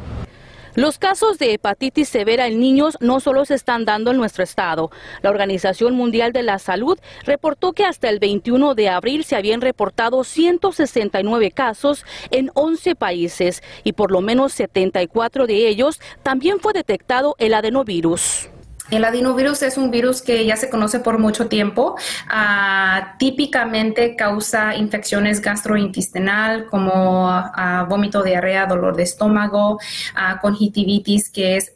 Los 0.75 0.99
casos 0.99 1.38
de 1.38 1.54
hepatitis 1.54 2.11
severa 2.11 2.47
en 2.47 2.61
niños 2.61 2.99
no 3.00 3.21
solo 3.21 3.47
se 3.47 3.54
están 3.54 3.87
dando 3.87 4.11
en 4.11 4.18
nuestro 4.18 4.45
estado. 4.45 4.90
La 5.23 5.30
Organización 5.30 5.95
Mundial 5.95 6.33
de 6.33 6.42
la 6.42 6.59
Salud 6.59 6.99
reportó 7.25 7.73
que 7.73 7.87
hasta 7.87 8.11
el 8.11 8.18
21 8.18 8.75
de 8.75 8.90
abril 8.90 9.25
se 9.25 9.35
habían 9.35 9.62
reportado 9.62 10.23
169 10.25 11.52
casos 11.52 12.04
en 12.30 12.50
11 12.52 12.97
países 12.97 13.62
y 13.83 13.95
por 13.95 14.12
lo 14.12 14.21
menos 14.21 14.52
74 14.52 15.47
de 15.47 15.66
ellos 15.66 16.00
también 16.23 16.61
fue 16.61 16.75
detectado 16.75 17.35
el 17.38 17.54
adenovirus. 17.54 18.50
El 18.90 19.04
adenovirus 19.04 19.62
es 19.62 19.76
un 19.76 19.90
virus 19.90 20.23
que 20.23 20.47
ya 20.47 20.57
se 20.57 20.71
conoce 20.71 21.00
por 21.00 21.18
mucho 21.18 21.47
tiempo. 21.49 21.97
Ah, 22.28 23.16
típicamente 23.18 24.16
causa 24.16 24.75
infecciones 24.76 25.42
gastrointestinal 25.42 26.66
como 26.66 27.28
uh, 27.28 27.87
vómito, 27.88 28.23
diarrea, 28.23 28.66
dolor 28.66 28.97
de 28.97 29.02
estómago, 29.02 29.75
uh, 29.75 30.40
conjuntivitis, 30.40 31.28
que 31.28 31.57
es 31.57 31.73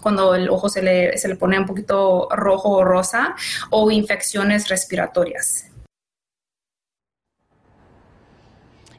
cuando 0.00 0.34
el 0.34 0.50
ojo 0.50 0.68
se 0.68 0.82
le, 0.82 1.16
se 1.18 1.28
le 1.28 1.36
pone 1.36 1.58
un 1.58 1.66
poquito 1.66 2.28
rojo 2.30 2.70
o 2.70 2.84
rosa, 2.84 3.34
o 3.70 3.90
infecciones 3.90 4.68
respiratorias. 4.68 5.71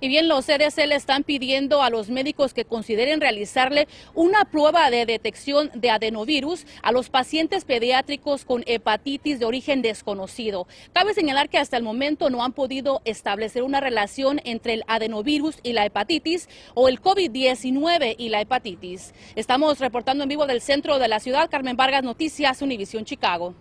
Y 0.04 0.10
bien, 0.10 0.28
los 0.28 0.48
CDC 0.48 0.86
le 0.86 0.96
están 0.96 1.24
pidiendo 1.24 1.82
a 1.82 1.90
los 1.90 2.10
médicos 2.10 2.54
que 2.54 2.66
consideren 2.66 3.22
realizarle 3.22 3.88
una 4.14 4.44
prueba 4.44 4.90
de 4.90 5.06
detección 5.06 5.72
de 5.74 5.92
adenovirus 5.92 6.66
a 6.82 6.92
los 6.92 7.10
pacientes 7.10 7.64
pediátricos 7.64 8.44
con 8.44 8.66
hepatitis 8.66 9.40
de 9.40 9.46
origen 9.46 9.82
desconocido. 9.82 10.68
Cabe 10.92 11.14
señalar 11.14 11.48
que 11.48 11.58
hasta 11.58 11.78
el 11.78 11.84
momento 11.84 12.30
no 12.30 12.44
han 12.44 12.52
podido 12.52 13.02
establecer 13.06 13.64
una 13.64 13.80
relación 13.80 14.42
entre 14.44 14.74
el 14.74 14.84
adenovirus 14.90 15.60
y 15.64 15.72
la 15.72 15.86
hepatitis 15.86 16.50
o 16.74 16.90
el 16.90 17.02
COVID-19 17.02 18.16
y 18.18 18.28
la 18.28 18.42
hepatitis. 18.42 19.14
Estamos 19.38 19.80
reportando 19.80 20.24
en 20.24 20.30
vivo 20.30 20.48
del 20.48 20.60
centro 20.60 21.00
de 21.00 21.08
la 21.08 21.22
ciudad. 21.22 21.50
Carmen 21.50 21.78
Vargas, 21.78 22.04
Noticias, 22.04 22.62
Univisión 22.62 23.06
Chicago. 23.06 23.56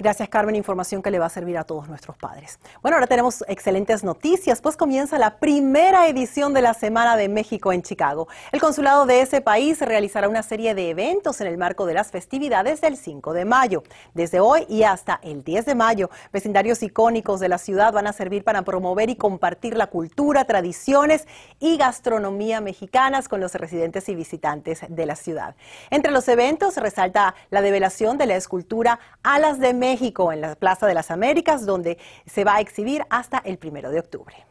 Gracias, 0.00 0.30
Carmen. 0.30 0.56
Información 0.56 1.02
que 1.02 1.10
le 1.10 1.18
va 1.18 1.26
a 1.26 1.28
servir 1.28 1.58
a 1.58 1.64
todos 1.64 1.86
nuestros 1.86 2.16
padres. 2.16 2.58
Bueno, 2.80 2.96
ahora 2.96 3.06
tenemos 3.06 3.44
excelentes 3.48 4.02
noticias, 4.02 4.62
pues 4.62 4.74
comienza 4.74 5.18
la 5.18 5.36
primera 5.36 6.08
edición 6.08 6.54
de 6.54 6.62
la 6.62 6.72
Semana 6.72 7.18
de 7.18 7.28
México 7.28 7.70
en 7.70 7.82
Chicago. 7.82 8.26
El 8.50 8.62
consulado 8.62 9.04
de 9.04 9.20
ese 9.20 9.42
país 9.42 9.78
realizará 9.82 10.26
una 10.26 10.42
serie 10.42 10.74
de 10.74 10.88
eventos 10.88 11.42
en 11.42 11.48
el 11.48 11.58
marco 11.58 11.84
de 11.84 11.92
las 11.92 12.10
festividades 12.10 12.80
del 12.80 12.96
5 12.96 13.34
de 13.34 13.44
mayo. 13.44 13.82
Desde 14.14 14.40
hoy 14.40 14.64
y 14.70 14.84
hasta 14.84 15.20
el 15.22 15.44
10 15.44 15.66
de 15.66 15.74
mayo, 15.74 16.08
vecindarios 16.32 16.82
icónicos 16.82 17.38
de 17.38 17.50
la 17.50 17.58
ciudad 17.58 17.92
van 17.92 18.06
a 18.06 18.14
servir 18.14 18.42
para 18.42 18.62
promover 18.62 19.10
y 19.10 19.16
compartir 19.16 19.76
la 19.76 19.88
cultura, 19.88 20.46
tradiciones 20.46 21.28
y 21.58 21.76
gastronomía 21.76 22.62
mexicanas 22.62 23.28
con 23.28 23.42
los 23.42 23.54
residentes 23.54 24.08
y 24.08 24.14
visitantes 24.14 24.80
de 24.88 25.04
la 25.04 25.14
ciudad. 25.14 25.56
Entre 25.90 26.10
los 26.10 26.26
eventos 26.28 26.78
resalta 26.78 27.34
la 27.50 27.60
develación 27.60 28.16
de 28.16 28.24
la 28.24 28.36
escultura 28.36 28.98
Alas 29.22 29.58
de 29.58 29.74
México 29.74 29.89
México, 29.90 30.32
en 30.32 30.40
la 30.40 30.54
Plaza 30.54 30.86
de 30.86 30.94
las 30.94 31.10
Américas, 31.10 31.66
donde 31.66 31.98
se 32.26 32.44
va 32.44 32.56
a 32.56 32.60
exhibir 32.60 33.04
hasta 33.10 33.38
el 33.38 33.58
primero 33.58 33.90
de 33.90 33.98
octubre. 33.98 34.49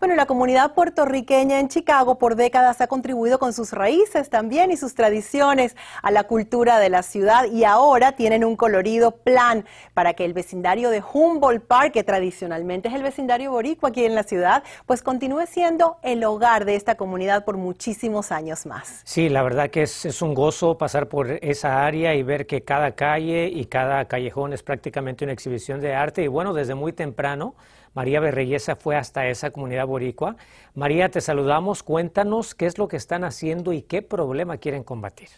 Bueno, 0.00 0.14
la 0.14 0.26
comunidad 0.26 0.74
puertorriqueña 0.74 1.58
en 1.58 1.66
Chicago 1.66 2.18
por 2.20 2.36
décadas 2.36 2.80
ha 2.80 2.86
contribuido 2.86 3.40
con 3.40 3.52
sus 3.52 3.72
raíces 3.72 4.30
también 4.30 4.70
y 4.70 4.76
sus 4.76 4.94
tradiciones 4.94 5.74
a 6.02 6.12
la 6.12 6.22
cultura 6.22 6.78
de 6.78 6.88
la 6.88 7.02
ciudad 7.02 7.46
y 7.50 7.64
ahora 7.64 8.12
tienen 8.12 8.44
un 8.44 8.54
colorido 8.54 9.10
plan 9.10 9.64
para 9.94 10.14
que 10.14 10.24
el 10.24 10.34
vecindario 10.34 10.90
de 10.90 11.02
Humboldt 11.02 11.64
Park, 11.64 11.94
que 11.94 12.04
tradicionalmente 12.04 12.86
es 12.86 12.94
el 12.94 13.02
vecindario 13.02 13.50
boricua 13.50 13.88
aquí 13.88 14.04
en 14.04 14.14
la 14.14 14.22
ciudad, 14.22 14.62
pues 14.86 15.02
continúe 15.02 15.46
siendo 15.46 15.96
el 16.02 16.22
hogar 16.22 16.64
de 16.64 16.76
esta 16.76 16.94
comunidad 16.94 17.44
por 17.44 17.56
muchísimos 17.56 18.30
años 18.30 18.66
más. 18.66 19.00
Sí, 19.02 19.28
la 19.28 19.42
verdad 19.42 19.68
que 19.68 19.82
es, 19.82 20.04
es 20.04 20.22
un 20.22 20.32
gozo 20.32 20.78
pasar 20.78 21.08
por 21.08 21.28
esa 21.28 21.84
área 21.84 22.14
y 22.14 22.22
ver 22.22 22.46
que 22.46 22.62
cada 22.62 22.92
calle 22.92 23.48
y 23.48 23.64
cada 23.64 24.04
callejón 24.04 24.52
es 24.52 24.62
prácticamente 24.62 25.24
una 25.24 25.32
exhibición 25.32 25.80
de 25.80 25.92
arte 25.96 26.22
y 26.22 26.28
bueno, 26.28 26.54
desde 26.54 26.76
muy 26.76 26.92
temprano 26.92 27.56
María 27.98 28.20
Berreyesa 28.20 28.76
fue 28.76 28.94
hasta 28.94 29.26
esa 29.26 29.50
comunidad 29.50 29.87
boricua. 29.88 30.36
María, 30.74 31.10
te 31.10 31.20
saludamos. 31.20 31.82
Cuéntanos 31.82 32.54
qué 32.54 32.66
es 32.66 32.78
lo 32.78 32.86
que 32.86 32.96
están 32.96 33.24
haciendo 33.24 33.72
y 33.72 33.82
qué 33.82 34.02
problema 34.02 34.58
quieren 34.58 34.84
combatir. 34.84 35.28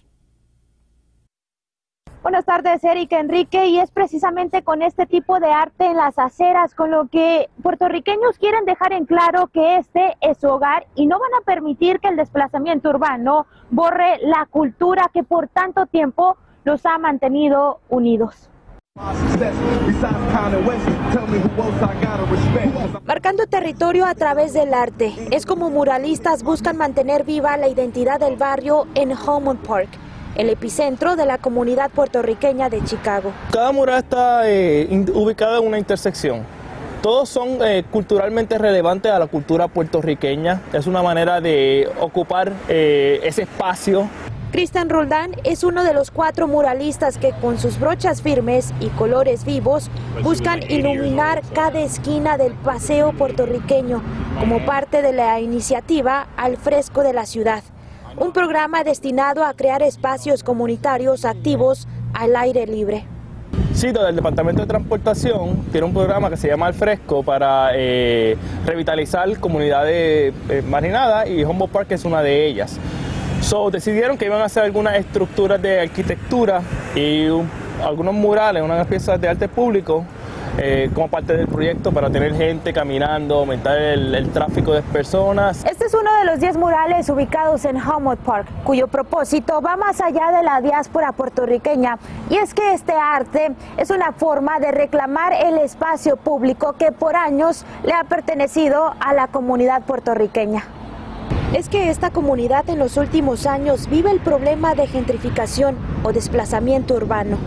Buenas 2.22 2.44
tardes, 2.44 2.84
Erika 2.84 3.18
Enrique, 3.18 3.68
y 3.68 3.78
es 3.78 3.90
precisamente 3.90 4.62
con 4.62 4.82
este 4.82 5.06
tipo 5.06 5.40
de 5.40 5.50
arte 5.50 5.86
en 5.86 5.96
las 5.96 6.18
aceras 6.18 6.74
con 6.74 6.90
lo 6.90 7.08
que 7.08 7.48
puertorriqueños 7.62 8.36
quieren 8.36 8.66
dejar 8.66 8.92
en 8.92 9.06
claro 9.06 9.46
que 9.46 9.78
este 9.78 10.18
es 10.20 10.36
su 10.36 10.48
hogar 10.48 10.86
y 10.94 11.06
no 11.06 11.18
van 11.18 11.30
a 11.40 11.44
permitir 11.46 11.98
que 11.98 12.08
el 12.08 12.16
desplazamiento 12.16 12.90
urbano 12.90 13.46
borre 13.70 14.18
la 14.20 14.44
cultura 14.50 15.10
que 15.14 15.22
por 15.22 15.48
tanto 15.48 15.86
tiempo 15.86 16.36
los 16.64 16.84
ha 16.84 16.98
mantenido 16.98 17.80
unidos. 17.88 18.49
Marcando 23.06 23.46
territorio 23.46 24.04
a 24.04 24.14
través 24.14 24.52
del 24.52 24.74
arte, 24.74 25.14
es 25.30 25.46
como 25.46 25.70
muralistas 25.70 26.42
buscan 26.42 26.76
mantener 26.76 27.24
viva 27.24 27.56
la 27.56 27.68
identidad 27.68 28.20
del 28.20 28.36
barrio 28.36 28.86
en 28.94 29.12
Hammond 29.12 29.60
Park, 29.66 29.88
el 30.34 30.50
epicentro 30.50 31.16
de 31.16 31.24
la 31.24 31.38
comunidad 31.38 31.90
puertorriqueña 31.90 32.68
de 32.68 32.84
Chicago. 32.84 33.32
Cada 33.50 33.72
mural 33.72 34.00
está 34.00 34.42
eh, 34.50 34.88
ubicada 35.14 35.58
en 35.58 35.66
una 35.66 35.78
intersección. 35.78 36.44
Todos 37.00 37.30
son 37.30 37.58
eh, 37.62 37.84
culturalmente 37.90 38.58
relevantes 38.58 39.10
a 39.10 39.18
la 39.18 39.26
cultura 39.26 39.68
puertorriqueña. 39.68 40.60
Es 40.74 40.86
una 40.86 41.02
manera 41.02 41.40
de 41.40 41.88
ocupar 41.98 42.52
eh, 42.68 43.20
ese 43.22 43.42
espacio 43.42 44.08
Cristian 44.50 44.88
Roldán 44.88 45.30
es 45.44 45.62
uno 45.62 45.84
de 45.84 45.94
los 45.94 46.10
cuatro 46.10 46.48
muralistas 46.48 47.18
que 47.18 47.30
con 47.40 47.58
sus 47.58 47.78
brochas 47.78 48.20
firmes 48.20 48.74
y 48.80 48.88
colores 48.88 49.44
vivos 49.44 49.88
buscan 50.24 50.60
iluminar 50.68 51.42
cada 51.54 51.80
esquina 51.80 52.36
del 52.36 52.54
paseo 52.54 53.12
puertorriqueño 53.12 54.02
como 54.40 54.64
parte 54.66 55.02
de 55.02 55.12
la 55.12 55.38
iniciativa 55.38 56.26
Al 56.36 56.56
Fresco 56.56 57.04
de 57.04 57.12
la 57.12 57.26
Ciudad, 57.26 57.62
un 58.16 58.32
programa 58.32 58.82
destinado 58.82 59.44
a 59.44 59.54
crear 59.54 59.82
espacios 59.82 60.42
comunitarios 60.42 61.24
activos 61.24 61.86
al 62.12 62.34
aire 62.34 62.66
libre. 62.66 63.04
Sí, 63.72 63.86
el 63.86 64.16
Departamento 64.16 64.62
de 64.62 64.66
Transportación 64.66 65.64
tiene 65.70 65.86
un 65.86 65.94
programa 65.94 66.28
que 66.28 66.36
se 66.36 66.48
llama 66.48 66.66
Al 66.66 66.74
Fresco 66.74 67.22
para 67.22 67.70
eh, 67.74 68.36
revitalizar 68.66 69.38
comunidades 69.38 70.34
eh, 70.48 70.62
marginadas 70.68 71.30
y 71.30 71.44
Humboldt 71.44 71.72
Park 71.72 71.92
es 71.92 72.04
una 72.04 72.20
de 72.20 72.46
ellas. 72.48 72.80
So, 73.40 73.70
decidieron 73.70 74.18
que 74.18 74.26
iban 74.26 74.40
a 74.40 74.44
hacer 74.44 74.62
algunas 74.62 74.94
estructuras 74.96 75.60
de 75.60 75.80
arquitectura 75.80 76.62
y 76.94 77.26
algunos 77.82 78.14
murales, 78.14 78.62
unas 78.62 78.86
piezas 78.86 79.20
de 79.20 79.28
arte 79.28 79.48
público 79.48 80.04
eh, 80.58 80.90
como 80.94 81.08
parte 81.08 81.36
del 81.36 81.46
proyecto 81.46 81.92
para 81.92 82.10
tener 82.10 82.34
gente 82.34 82.72
caminando, 82.72 83.36
aumentar 83.36 83.78
el, 83.78 84.30
tráfico 84.30 84.72
de 84.72 84.82
personas. 84.82 85.64
Este 85.64 85.86
es 85.86 85.94
uno 85.94 86.14
de 86.18 86.24
los 86.26 86.40
10 86.40 86.56
murales 86.56 87.08
ubicados 87.08 87.64
en 87.64 87.76
Humboldt 87.76 88.20
Park, 88.20 88.46
cuyo 88.64 88.88
propósito 88.88 89.62
va 89.62 89.76
más 89.76 90.00
allá 90.00 90.32
de 90.36 90.42
la 90.42 90.60
diáspora 90.60 91.12
puertorriqueña. 91.12 91.98
Y 92.28 92.36
es 92.36 92.52
que 92.52 92.74
este 92.74 92.92
arte 92.92 93.52
es 93.76 93.90
una 93.90 94.12
forma 94.12 94.58
de 94.58 94.70
reclamar 94.70 95.32
el 95.32 95.58
espacio 95.58 96.16
público 96.16 96.74
que 96.74 96.92
por 96.92 97.16
años 97.16 97.64
le 97.84 97.92
ha 97.92 98.04
pertenecido 98.04 98.92
a 99.00 99.14
la 99.14 99.28
comunidad 99.28 99.82
puertorriqueña. 99.82 100.64
Es 101.54 101.68
que 101.68 101.90
esta 101.90 102.10
comunidad 102.10 102.70
en 102.70 102.78
los 102.78 102.96
últimos 102.96 103.44
años 103.44 103.90
vive 103.90 104.12
el 104.12 104.20
problema 104.20 104.76
de 104.76 104.86
gentrificación 104.86 105.76
o 106.04 106.12
desplazamiento 106.12 106.94
urbano 106.94 107.38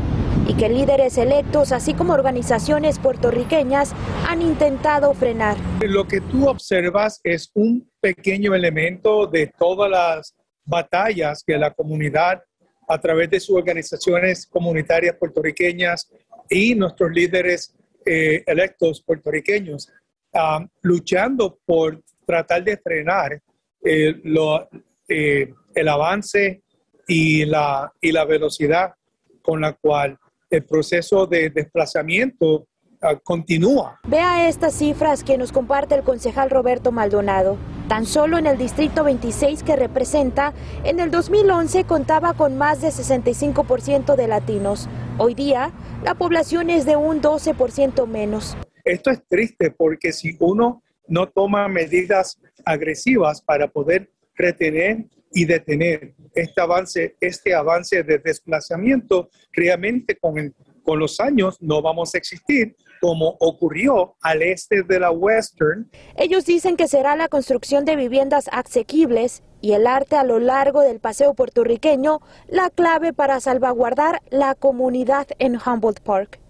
y 0.46 0.56
que 0.56 0.68
líderes 0.68 1.18
electos, 1.18 1.72
así 1.72 1.94
como 1.94 2.12
organizaciones 2.12 3.00
puertorriqueñas, 3.00 3.94
han 4.28 4.42
intentado 4.42 5.14
frenar. 5.14 5.56
Lo 5.80 6.06
que 6.06 6.20
tú 6.20 6.50
observas 6.50 7.22
es 7.24 7.50
un 7.54 7.90
pequeño 8.02 8.54
elemento 8.54 9.26
de 9.26 9.48
todas 9.58 9.90
las 9.90 10.36
batallas 10.66 11.42
que 11.42 11.58
la 11.58 11.72
comunidad, 11.72 12.44
a 12.90 13.00
través 13.00 13.30
de 13.30 13.40
sus 13.40 13.56
organizaciones 13.56 14.46
comunitarias 14.48 15.16
puertorriqueñas 15.16 16.12
y 16.50 16.76
nuestros 16.76 17.10
líderes 17.10 17.74
eh, 18.06 18.44
electos 18.48 19.02
puertorriqueños, 19.02 19.90
uh, 20.34 20.66
luchando 20.82 21.58
por 21.66 22.04
tratar 22.26 22.66
de 22.66 22.76
frenar 22.76 23.42
eh, 23.84 24.16
lo, 24.24 24.70
eh, 25.08 25.54
el 25.76 25.88
avance 25.88 26.64
y 27.08 27.46
la, 27.46 27.92
y 28.00 28.12
la 28.12 28.26
velocidad 28.26 28.94
con 29.42 29.62
la 29.62 29.74
cual 29.74 30.18
el 30.50 30.64
proceso 30.64 31.28
de 31.28 31.50
desplazamiento 31.50 32.68
ah, 33.02 33.16
continúa. 33.22 34.00
Vea 34.08 34.48
estas 34.48 34.76
cifras 34.76 35.24
que 35.24 35.38
nos 35.38 35.52
comparte 35.52 35.96
el 35.96 36.04
concejal 36.04 36.50
Roberto 36.50 36.92
Maldonado. 36.92 37.58
Tan 37.90 38.06
solo 38.06 38.38
en 38.38 38.48
el 38.48 38.58
distrito 38.58 39.04
26 39.04 39.64
que 39.64 39.76
representa, 39.76 40.54
en 40.86 41.02
el 41.02 41.12
2011 41.12 41.84
contaba 41.84 42.34
con 42.34 42.58
más 42.58 42.82
de 42.82 42.88
65% 42.88 44.16
de 44.16 44.28
latinos. 44.28 44.88
Hoy 45.18 45.34
día, 45.34 45.74
la 46.04 46.16
población 46.16 46.70
es 46.70 46.86
de 46.86 46.96
un 46.96 47.22
12% 47.22 48.08
menos. 48.08 48.56
Esto 48.86 49.12
es 49.12 49.22
triste 49.28 49.72
porque 49.72 50.14
si 50.14 50.38
uno 50.40 50.82
no 51.08 51.28
toma 51.30 51.68
medidas 51.68 52.40
agresivas 52.66 53.42
para 53.42 53.68
poder 53.68 54.12
retener 54.36 55.06
y 55.34 55.46
detener 55.46 56.14
este 56.36 56.62
avance, 56.62 57.16
este 57.20 57.54
avance 57.54 58.04
de 58.04 58.20
desplazamiento, 58.20 59.30
realmente 59.52 60.16
con, 60.16 60.54
con 60.84 61.00
los 61.00 61.20
años 61.20 61.58
no 61.60 61.82
vamos 61.82 62.14
a 62.14 62.18
existir 62.18 62.76
como 63.02 63.36
ocurrió 63.40 64.16
al 64.22 64.42
este 64.42 64.84
de 64.84 65.00
la 65.00 65.12
Western. 65.12 65.90
Ellos 66.16 66.46
dicen 66.46 66.78
que 66.78 66.88
será 66.88 67.18
la 67.18 67.28
construcción 67.28 67.84
de 67.84 67.98
viviendas 67.98 68.50
asequibles 68.52 69.44
y 69.60 69.74
el 69.74 69.88
arte 69.88 70.16
a 70.16 70.24
lo 70.24 70.40
largo 70.40 70.82
del 70.82 71.00
paseo 71.00 71.34
puertorriqueño 71.34 72.22
la 72.48 72.70
clave 72.70 73.12
para 73.12 73.40
salvaguardar 73.40 74.22
la 74.30 74.56
comunidad 74.56 75.28
en 75.40 75.58
Humboldt 75.58 76.00
Park. 76.00 76.43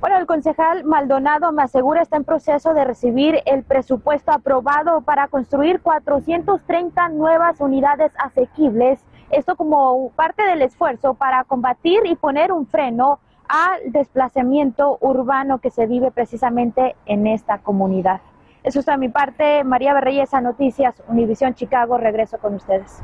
Bueno, 0.00 0.16
el 0.16 0.26
concejal 0.26 0.84
Maldonado 0.84 1.50
me 1.50 1.64
asegura 1.64 2.02
está 2.02 2.16
en 2.16 2.24
proceso 2.24 2.72
de 2.72 2.84
recibir 2.84 3.42
el 3.46 3.64
presupuesto 3.64 4.30
aprobado 4.30 5.00
para 5.00 5.26
construir 5.26 5.80
430 5.80 7.08
nuevas 7.08 7.60
unidades 7.60 8.12
asequibles. 8.16 9.04
Esto 9.30 9.56
como 9.56 10.10
parte 10.10 10.44
del 10.44 10.62
esfuerzo 10.62 11.14
para 11.14 11.42
combatir 11.42 12.06
y 12.06 12.14
poner 12.14 12.52
un 12.52 12.68
freno 12.68 13.18
al 13.48 13.90
desplazamiento 13.90 14.98
urbano 15.00 15.58
que 15.58 15.70
se 15.70 15.86
vive 15.86 16.12
precisamente 16.12 16.94
en 17.06 17.26
esta 17.26 17.58
comunidad. 17.58 18.20
Eso 18.62 18.78
está 18.78 18.92
de 18.92 18.98
mi 18.98 19.08
parte. 19.08 19.64
María 19.64 19.94
Berreyesa, 19.94 20.40
Noticias, 20.40 21.02
Univisión 21.08 21.54
Chicago. 21.54 21.98
Regreso 21.98 22.38
con 22.38 22.54
ustedes. 22.54 23.02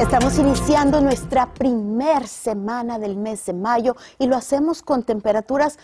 Estamos 0.00 0.38
iniciando 0.38 1.00
nuestra 1.00 1.52
primer 1.52 2.26
semana 2.26 2.98
del 2.98 3.16
mes 3.16 3.44
de 3.46 3.52
mayo 3.52 3.94
y 4.18 4.26
lo 4.26 4.36
hacemos 4.36 4.82
con 4.82 5.02
temperaturas 5.02 5.78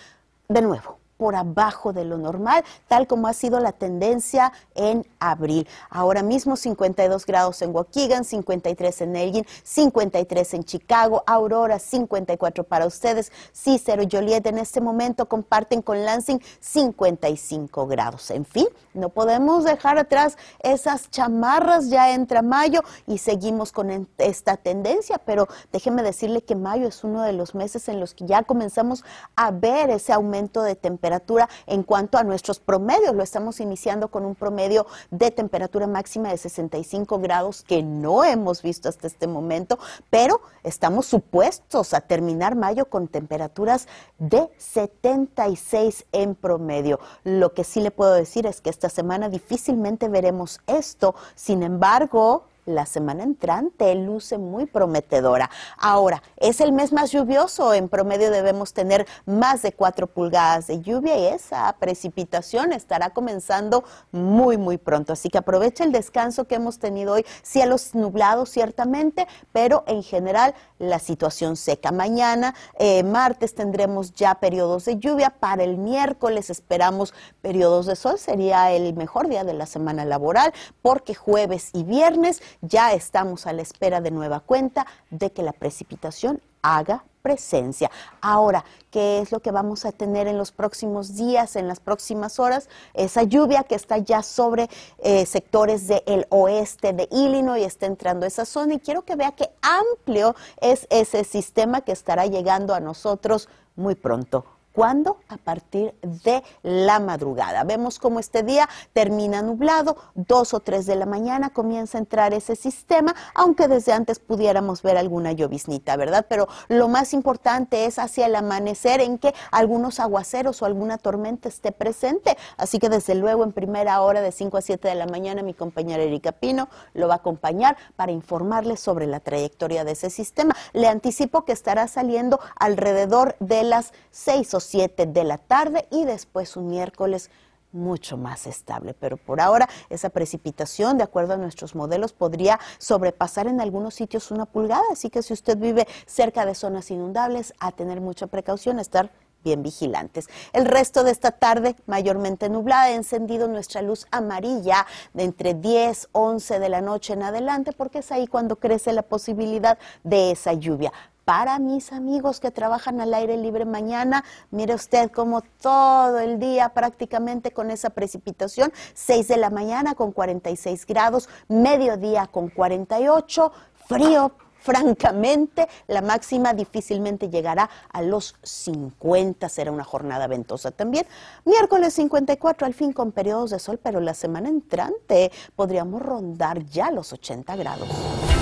de 0.49 0.63
nuevo 0.63 0.99
por 1.19 1.35
abajo 1.35 1.93
de 1.93 2.05
lo 2.05 2.17
normal, 2.17 2.65
tal 2.87 3.07
como 3.07 3.27
ha 3.27 3.35
sido 3.35 3.61
la 3.61 3.73
tendencia 3.73 4.53
en 4.75 5.05
abril. 5.19 5.69
Ahora 5.91 6.23
mismo 6.23 6.57
52 6.57 7.27
grados 7.27 7.61
en 7.61 7.75
Waukegan, 7.75 8.25
53 8.25 9.01
en 9.03 9.17
Elgin, 9.17 9.47
53 9.65 10.55
en 10.55 10.65
Chicago, 10.65 11.25
Aurora 11.27 11.79
54 11.79 12.65
para 12.65 12.87
ustedes, 12.87 13.33
Cicero 13.53 14.03
y 14.03 14.09
Joliet 14.11 14.47
en 14.47 14.59
este 14.59 14.81
momento 14.81 15.29
comparten 15.29 15.83
con 15.83 16.05
Lansing 16.05 16.41
55 16.61 17.87
grados. 17.89 18.31
En 18.31 18.45
fin, 18.45 18.69
no 18.95 19.09
podemos 19.09 19.65
dejar 19.65 19.99
atrás 19.99 20.39
esas 20.61 21.11
chamarras, 21.11 21.91
ya 21.91 22.15
entra 22.15 22.43
mayo 22.43 22.83
y 23.09 23.19
seguimos 23.19 23.73
con 23.73 24.09
esta 24.19 24.57
tendencia, 24.57 25.19
pero 25.19 25.49
déjeme 25.73 26.05
decirle 26.05 26.43
que 26.43 26.55
mayo 26.55 26.87
es 26.87 27.03
uno 27.03 27.23
de 27.23 27.33
los 27.33 27.57
meses 27.57 27.89
en 27.89 27.99
los 27.99 28.15
que 28.15 28.27
ya 28.27 28.45
comenzamos 28.45 29.05
a 29.35 29.51
ver 29.51 29.91
ese 29.91 30.13
aumento 30.13 30.63
de 30.63 30.77
temperatura 30.77 31.08
temperatura 31.09 31.49
en 31.67 31.83
cuanto 31.85 32.19
a 32.19 32.23
nuestros 32.23 32.61
promedios. 32.61 33.15
Lo 33.15 33.23
estamos 33.23 33.61
iniciando 33.61 34.09
con 34.09 34.27
un 34.27 34.35
promedio 34.35 34.87
de 35.11 35.31
temperatura 35.31 35.87
máxima 35.87 36.29
de 36.29 36.37
65 36.37 37.19
grados 37.19 37.63
que 37.63 37.83
no 37.83 38.25
hemos 38.25 38.61
visto 38.61 38.91
hasta 38.91 39.07
este 39.07 39.27
momento, 39.27 39.79
pero 40.11 40.43
estamos 40.65 41.07
supuestos 41.07 41.95
a 41.95 42.03
terminar 42.03 42.57
mayo 42.57 42.91
con 42.91 43.09
temperaturas 43.09 43.89
de 44.19 44.51
76 44.59 46.05
en 46.13 46.35
promedio. 46.35 47.01
Lo 47.25 47.55
que 47.55 47.65
sí 47.65 47.81
le 47.81 47.91
puedo 47.91 48.13
decir 48.13 48.47
es 48.47 48.61
que 48.61 48.69
esta 48.69 48.91
semana 48.91 49.31
difícilmente 49.31 50.09
veremos 50.09 50.61
esto. 50.67 51.15
Sin 51.35 51.63
embargo, 51.63 52.45
la 52.69 52.87
semana 52.87 53.25
entrante 53.25 53.95
luce 53.95 54.39
muy 54.39 54.67
prometedora. 54.67 55.51
Ahora, 55.79 56.23
es 56.37 56.61
el 56.61 56.73
mes 56.73 56.93
más 56.93 57.11
lluvioso, 57.11 57.75
en 57.75 57.89
promedio 57.89 58.31
debemos 58.31 58.73
tener 58.73 59.07
más 59.27 59.63
de 59.63 59.73
4 59.73 60.07
pulgadas 60.07 60.67
de 60.67 60.81
lluvia 60.81 61.17
y 61.19 61.27
esa 61.27 61.75
precipitación 61.79 62.73
estará 62.73 63.11
comenzando 63.11 63.85
muy, 64.13 64.57
muy 64.59 64.79
pronto. 64.79 65.15
Así 65.15 65.31
que 65.31 65.39
aprovecha 65.39 65.85
el 65.85 65.93
descanso 65.93 66.45
que 66.45 66.57
hemos 66.57 66.79
tenido 66.79 67.15
hoy, 67.15 67.25
cielos 67.43 67.95
nublados 67.95 68.51
ciertamente, 68.51 69.27
pero 69.53 69.85
en 69.87 70.03
general 70.03 70.55
la 70.79 70.99
situación 70.99 71.57
seca. 71.57 71.93
Mañana, 71.93 72.55
eh, 72.79 73.03
martes, 73.03 73.55
tendremos 73.55 74.13
ya 74.13 74.37
periodos 74.37 74.85
de 74.85 74.99
lluvia. 74.99 75.31
Para 75.31 75.65
el 75.65 75.77
miércoles 75.79 76.51
esperamos 76.51 77.15
periodos 77.43 77.87
de 77.87 77.97
sol. 77.97 78.19
Sería 78.19 78.73
el 78.73 78.95
mejor 78.95 79.29
día 79.29 79.45
de 79.45 79.55
la 79.55 79.67
semana 79.67 80.05
laboral 80.05 80.53
porque 80.83 81.15
jueves 81.15 81.71
y 81.73 81.85
viernes 81.85 82.43
ya 82.61 82.93
estamos 82.93 83.47
a 83.47 83.53
la 83.53 83.63
espera 83.63 84.01
de 84.01 84.11
nueva 84.11 84.41
cuenta 84.41 84.87
de 85.11 85.33
que 85.33 85.43
la 85.43 85.53
precipitación 85.53 86.41
haga 86.63 87.05
presencia. 87.29 87.91
Ahora, 88.23 88.65
¿qué 88.91 89.19
es 89.21 89.33
lo 89.33 89.41
que 89.41 89.51
vamos 89.51 89.85
a 89.85 89.93
tener 89.93 90.27
en 90.29 90.39
los 90.39 90.51
próximos 90.51 91.15
días, 91.15 91.57
en 91.57 91.69
las 91.69 91.79
próximas 91.79 92.39
horas? 92.39 92.71
Esa 92.95 93.23
lluvia 93.23 93.65
que 93.65 93.75
está 93.75 93.99
ya 93.99 94.23
sobre 94.23 94.71
eh, 95.01 95.27
sectores 95.27 95.87
del 95.89 96.27
oeste 96.31 96.95
de 96.95 97.07
Illinois, 97.11 97.67
está 97.67 97.85
entrando 97.85 98.25
esa 98.25 98.47
zona 98.47 98.75
y 98.75 98.81
quiero 98.81 99.03
que 99.03 99.15
vea 99.15 99.33
qué 99.33 99.51
amplio 99.61 100.35
es 100.63 100.87
ese 100.89 101.23
sistema 101.25 101.83
que 101.83 101.93
estará 101.93 102.25
llegando 102.25 102.75
a 102.75 102.81
nosotros 102.81 103.51
muy 103.77 103.95
pronto 103.95 104.58
¿Cuándo? 104.79 105.17
A 105.29 105.39
partir 105.39 105.93
de 106.03 106.45
la 106.63 107.01
madrugada. 107.01 107.65
Vemos 107.65 107.99
cómo 107.99 108.21
este 108.21 108.45
día 108.45 108.69
termina 108.93 109.43
nublado, 109.43 109.97
dos 110.15 110.55
o 110.55 110.61
tres 110.61 110.87
de 110.87 110.95
la 110.95 111.05
mañana 111.05 111.51
comienza 111.51 111.99
a 111.99 112.01
entrar 112.01 112.33
ese 112.33 112.55
sistema, 112.55 113.13
aunque 113.35 113.67
desde 113.67 113.93
antes 113.93 114.21
pudiéramos 114.21 114.83
ver 114.83 114.97
alguna 114.97 115.33
lloviznita, 115.33 115.97
¿verdad? 115.97 116.27
Pero 116.29 116.47
lo 116.69 116.87
más 116.87 117.13
importante 117.13 117.87
es 117.87 117.99
hacia 117.99 118.27
el 118.27 118.37
amanecer 118.37 119.01
en 119.01 119.19
que 119.19 119.35
algunos 119.51 119.99
aguaceros 119.99 120.63
o 120.63 120.65
alguna 120.65 120.97
tormenta 120.97 121.49
esté 121.49 121.73
presente. 121.73 122.37
Así 122.57 122.79
que 122.79 122.89
desde 122.89 123.17
luego 123.17 123.43
en 123.43 123.51
primera 123.51 124.01
hora 124.03 124.21
de 124.21 124.31
5 124.31 124.59
a 124.59 124.63
7 124.63 124.87
de 124.87 124.95
la 124.95 125.07
mañana 125.07 125.43
mi 125.43 125.55
compañera 125.55 126.05
Erika 126.05 126.31
Pino 126.31 126.69
lo 126.95 127.09
va 127.09 127.15
a 127.15 127.17
acompañar 127.17 127.77
para 127.97 128.13
informarles 128.13 128.79
sobre 128.79 129.09
la 129.09 129.19
trayectoria 129.19 129.83
de 129.83 129.91
ese 129.91 130.09
sistema. 130.09 130.55
Le 130.73 130.87
anticipo 130.87 131.45
que 131.45 131.51
estará 131.51 131.89
saliendo 131.89 132.39
alrededor 132.55 133.35
de 133.41 133.65
las 133.65 133.93
6 134.13 134.55
o 134.55 134.68
7 134.69 135.07
de 135.07 135.25
la 135.25 135.39
tarde 135.39 135.87
y 135.91 136.05
después 136.05 136.57
un 136.57 136.69
miércoles 136.69 137.31
mucho 137.73 138.17
más 138.17 138.47
estable. 138.47 138.95
Pero 138.95 139.17
por 139.17 139.41
ahora 139.41 139.69
esa 139.91 140.11
precipitación, 140.11 140.99
de 140.99 141.05
acuerdo 141.05 141.35
a 141.35 141.37
nuestros 141.37 141.75
modelos, 141.75 142.13
podría 142.13 142.59
sobrepasar 142.79 143.47
en 143.47 143.61
algunos 143.61 143.95
sitios 143.95 144.31
una 144.31 144.47
pulgada. 144.47 144.85
Así 144.93 145.11
que 145.11 145.23
si 145.23 145.33
usted 145.33 145.59
vive 145.59 145.87
cerca 146.07 146.47
de 146.47 146.55
zonas 146.55 146.91
inundables, 146.91 147.55
a 147.61 147.73
tener 147.73 148.01
mucha 148.01 148.27
precaución, 148.27 148.79
a 148.79 148.83
estar 148.83 149.11
bien 149.45 149.63
vigilantes. 149.63 150.29
El 150.53 150.65
resto 150.65 151.05
de 151.05 151.13
esta 151.13 151.31
tarde, 151.31 151.77
mayormente 151.87 152.49
nublada, 152.49 152.91
he 152.91 152.95
encendido 152.95 153.47
nuestra 153.47 153.83
luz 153.83 154.07
amarilla 154.11 154.87
de 155.15 155.25
entre 155.25 155.55
10, 155.55 156.09
11 156.13 156.59
de 156.59 156.69
la 156.69 156.81
noche 156.81 157.13
en 157.13 157.23
adelante, 157.23 157.73
porque 157.73 158.01
es 158.01 158.11
ahí 158.11 158.27
cuando 158.27 158.57
crece 158.57 158.93
la 158.93 159.03
posibilidad 159.03 159.79
de 160.03 160.33
esa 160.33 160.55
lluvia 160.55 160.93
para 161.29 161.59
mis 161.59 161.93
amigos 161.93 162.41
que 162.41 162.51
trabajan 162.51 163.03
al 163.03 163.13
aire 163.13 163.37
libre 163.37 163.67
mañana. 163.67 164.25
Mire 164.51 164.73
usted 164.73 165.11
como 165.11 165.43
todo 165.43 166.19
el 166.21 166.39
día 166.39 166.71
prácticamente 166.71 167.51
con 167.51 167.71
esa 167.71 167.91
precipitación, 167.91 168.73
6 168.95 169.29
de 169.29 169.37
la 169.37 169.51
mañana 169.51 169.95
con 169.95 170.13
46 170.13 170.87
grados, 170.87 171.29
mediodía 171.47 172.29
con 172.29 172.49
48, 172.49 173.53
frío 173.87 174.33
francamente, 174.69 175.67
la 175.87 176.03
máxima 176.03 176.53
difícilmente 176.53 177.31
llegará 177.31 177.71
a 177.91 178.03
los 178.03 178.35
50. 178.43 179.49
Será 179.49 179.73
una 179.73 179.83
jornada 179.83 180.27
ventosa 180.27 180.71
también. 180.71 181.07
Miércoles 181.47 181.95
54, 181.95 182.67
al 182.67 182.75
fin 182.75 182.93
con 182.93 183.13
periodos 183.13 183.51
de 183.51 183.61
sol, 183.61 183.81
pero 183.83 184.01
la 184.01 184.13
semana 184.13 184.51
entrante 184.51 185.33
podríamos 185.57 186.03
rondar 186.03 186.67
ya 186.67 186.91
los 186.91 187.15
80 187.15 187.57
grados. 187.57 187.89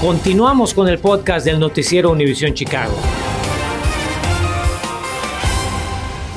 Continuamos 0.01 0.75
con 0.75 0.89
el 0.89 0.99
podcast 0.99 1.47
del 1.47 1.61
noticiero 1.61 2.11
Univisión 2.11 2.55
Chicago. 2.55 2.95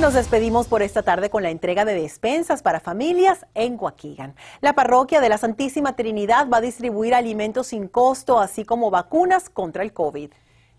Nos 0.00 0.14
despedimos 0.14 0.66
por 0.66 0.80
esta 0.80 1.02
tarde 1.02 1.28
con 1.28 1.42
la 1.42 1.50
entrega 1.50 1.84
de 1.84 1.92
despensas 1.92 2.62
para 2.62 2.80
familias 2.80 3.44
en 3.52 3.76
Waukegan. 3.78 4.34
La 4.62 4.72
parroquia 4.72 5.20
de 5.20 5.28
la 5.28 5.36
Santísima 5.36 5.94
Trinidad 5.94 6.48
va 6.48 6.56
a 6.56 6.62
distribuir 6.62 7.14
alimentos 7.14 7.66
sin 7.66 7.86
costo, 7.86 8.40
así 8.40 8.64
como 8.64 8.90
vacunas 8.90 9.50
contra 9.50 9.82
el 9.82 9.92
COVID. 9.92 10.30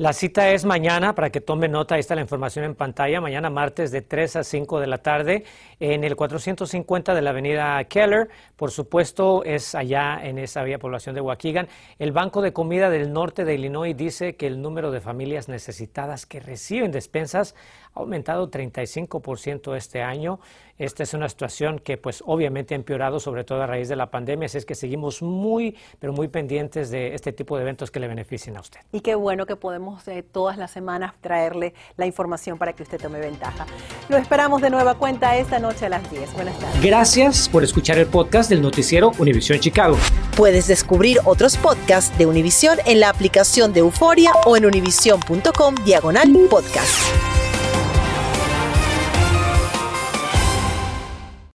La 0.01 0.13
cita 0.13 0.49
es 0.49 0.65
mañana, 0.65 1.13
para 1.13 1.29
que 1.29 1.41
tome 1.41 1.67
nota, 1.67 1.93
ahí 1.93 1.99
está 1.99 2.15
la 2.15 2.21
información 2.21 2.65
en 2.65 2.73
pantalla, 2.73 3.21
mañana 3.21 3.51
martes 3.51 3.91
de 3.91 4.01
3 4.01 4.37
a 4.37 4.43
5 4.43 4.79
de 4.79 4.87
la 4.87 4.97
tarde 4.97 5.43
en 5.79 6.03
el 6.03 6.15
450 6.15 7.13
de 7.13 7.21
la 7.21 7.29
avenida 7.29 7.83
Keller. 7.83 8.27
Por 8.55 8.71
supuesto, 8.71 9.43
es 9.43 9.75
allá 9.75 10.19
en 10.23 10.39
esa 10.39 10.63
vía 10.63 10.79
población 10.79 11.13
de 11.13 11.21
Waukegan. 11.21 11.67
El 11.99 12.13
Banco 12.13 12.41
de 12.41 12.51
Comida 12.51 12.89
del 12.89 13.13
Norte 13.13 13.45
de 13.45 13.53
Illinois 13.53 13.95
dice 13.95 14.35
que 14.35 14.47
el 14.47 14.59
número 14.59 14.89
de 14.89 15.01
familias 15.01 15.47
necesitadas 15.49 16.25
que 16.25 16.39
reciben 16.39 16.91
despensas 16.91 17.53
ha 17.93 17.99
aumentado 17.99 18.49
35% 18.49 19.75
este 19.75 20.01
año. 20.01 20.39
Esta 20.81 21.03
es 21.03 21.13
una 21.13 21.29
situación 21.29 21.77
que 21.77 21.97
pues 21.97 22.23
obviamente 22.25 22.73
ha 22.73 22.75
empeorado 22.75 23.19
sobre 23.19 23.43
todo 23.43 23.61
a 23.61 23.67
raíz 23.67 23.87
de 23.87 23.95
la 23.95 24.09
pandemia, 24.09 24.47
así 24.47 24.57
es 24.57 24.65
que 24.65 24.73
seguimos 24.73 25.21
muy, 25.21 25.77
pero 25.99 26.11
muy 26.11 26.27
pendientes 26.27 26.89
de 26.89 27.13
este 27.13 27.31
tipo 27.31 27.55
de 27.55 27.61
eventos 27.61 27.91
que 27.91 27.99
le 27.99 28.07
beneficien 28.07 28.57
a 28.57 28.61
usted. 28.61 28.79
Y 28.91 29.01
qué 29.01 29.13
bueno 29.13 29.45
que 29.45 29.55
podemos 29.55 30.07
eh, 30.07 30.23
todas 30.23 30.57
las 30.57 30.71
semanas 30.71 31.13
traerle 31.21 31.75
la 31.97 32.07
información 32.07 32.57
para 32.57 32.73
que 32.73 32.81
usted 32.81 32.99
tome 32.99 33.19
ventaja. 33.19 33.67
Lo 34.09 34.17
esperamos 34.17 34.59
de 34.63 34.71
nueva 34.71 34.95
cuenta 34.95 35.37
esta 35.37 35.59
noche 35.59 35.85
a 35.85 35.89
las 35.89 36.09
10. 36.09 36.33
Buenas 36.33 36.57
tardes. 36.57 36.81
Gracias 36.81 37.47
por 37.47 37.63
escuchar 37.63 37.99
el 37.99 38.07
podcast 38.07 38.49
del 38.49 38.63
noticiero 38.63 39.11
Univisión 39.19 39.59
Chicago. 39.59 39.97
Puedes 40.35 40.65
descubrir 40.65 41.19
otros 41.25 41.57
podcasts 41.57 42.17
de 42.17 42.25
Univisión 42.25 42.79
en 42.87 43.01
la 43.01 43.09
aplicación 43.09 43.71
de 43.71 43.81
Euforia 43.81 44.31
o 44.47 44.57
en 44.57 44.65
univision.com 44.65 45.75
diagonal 45.85 46.31
podcast. 46.49 47.40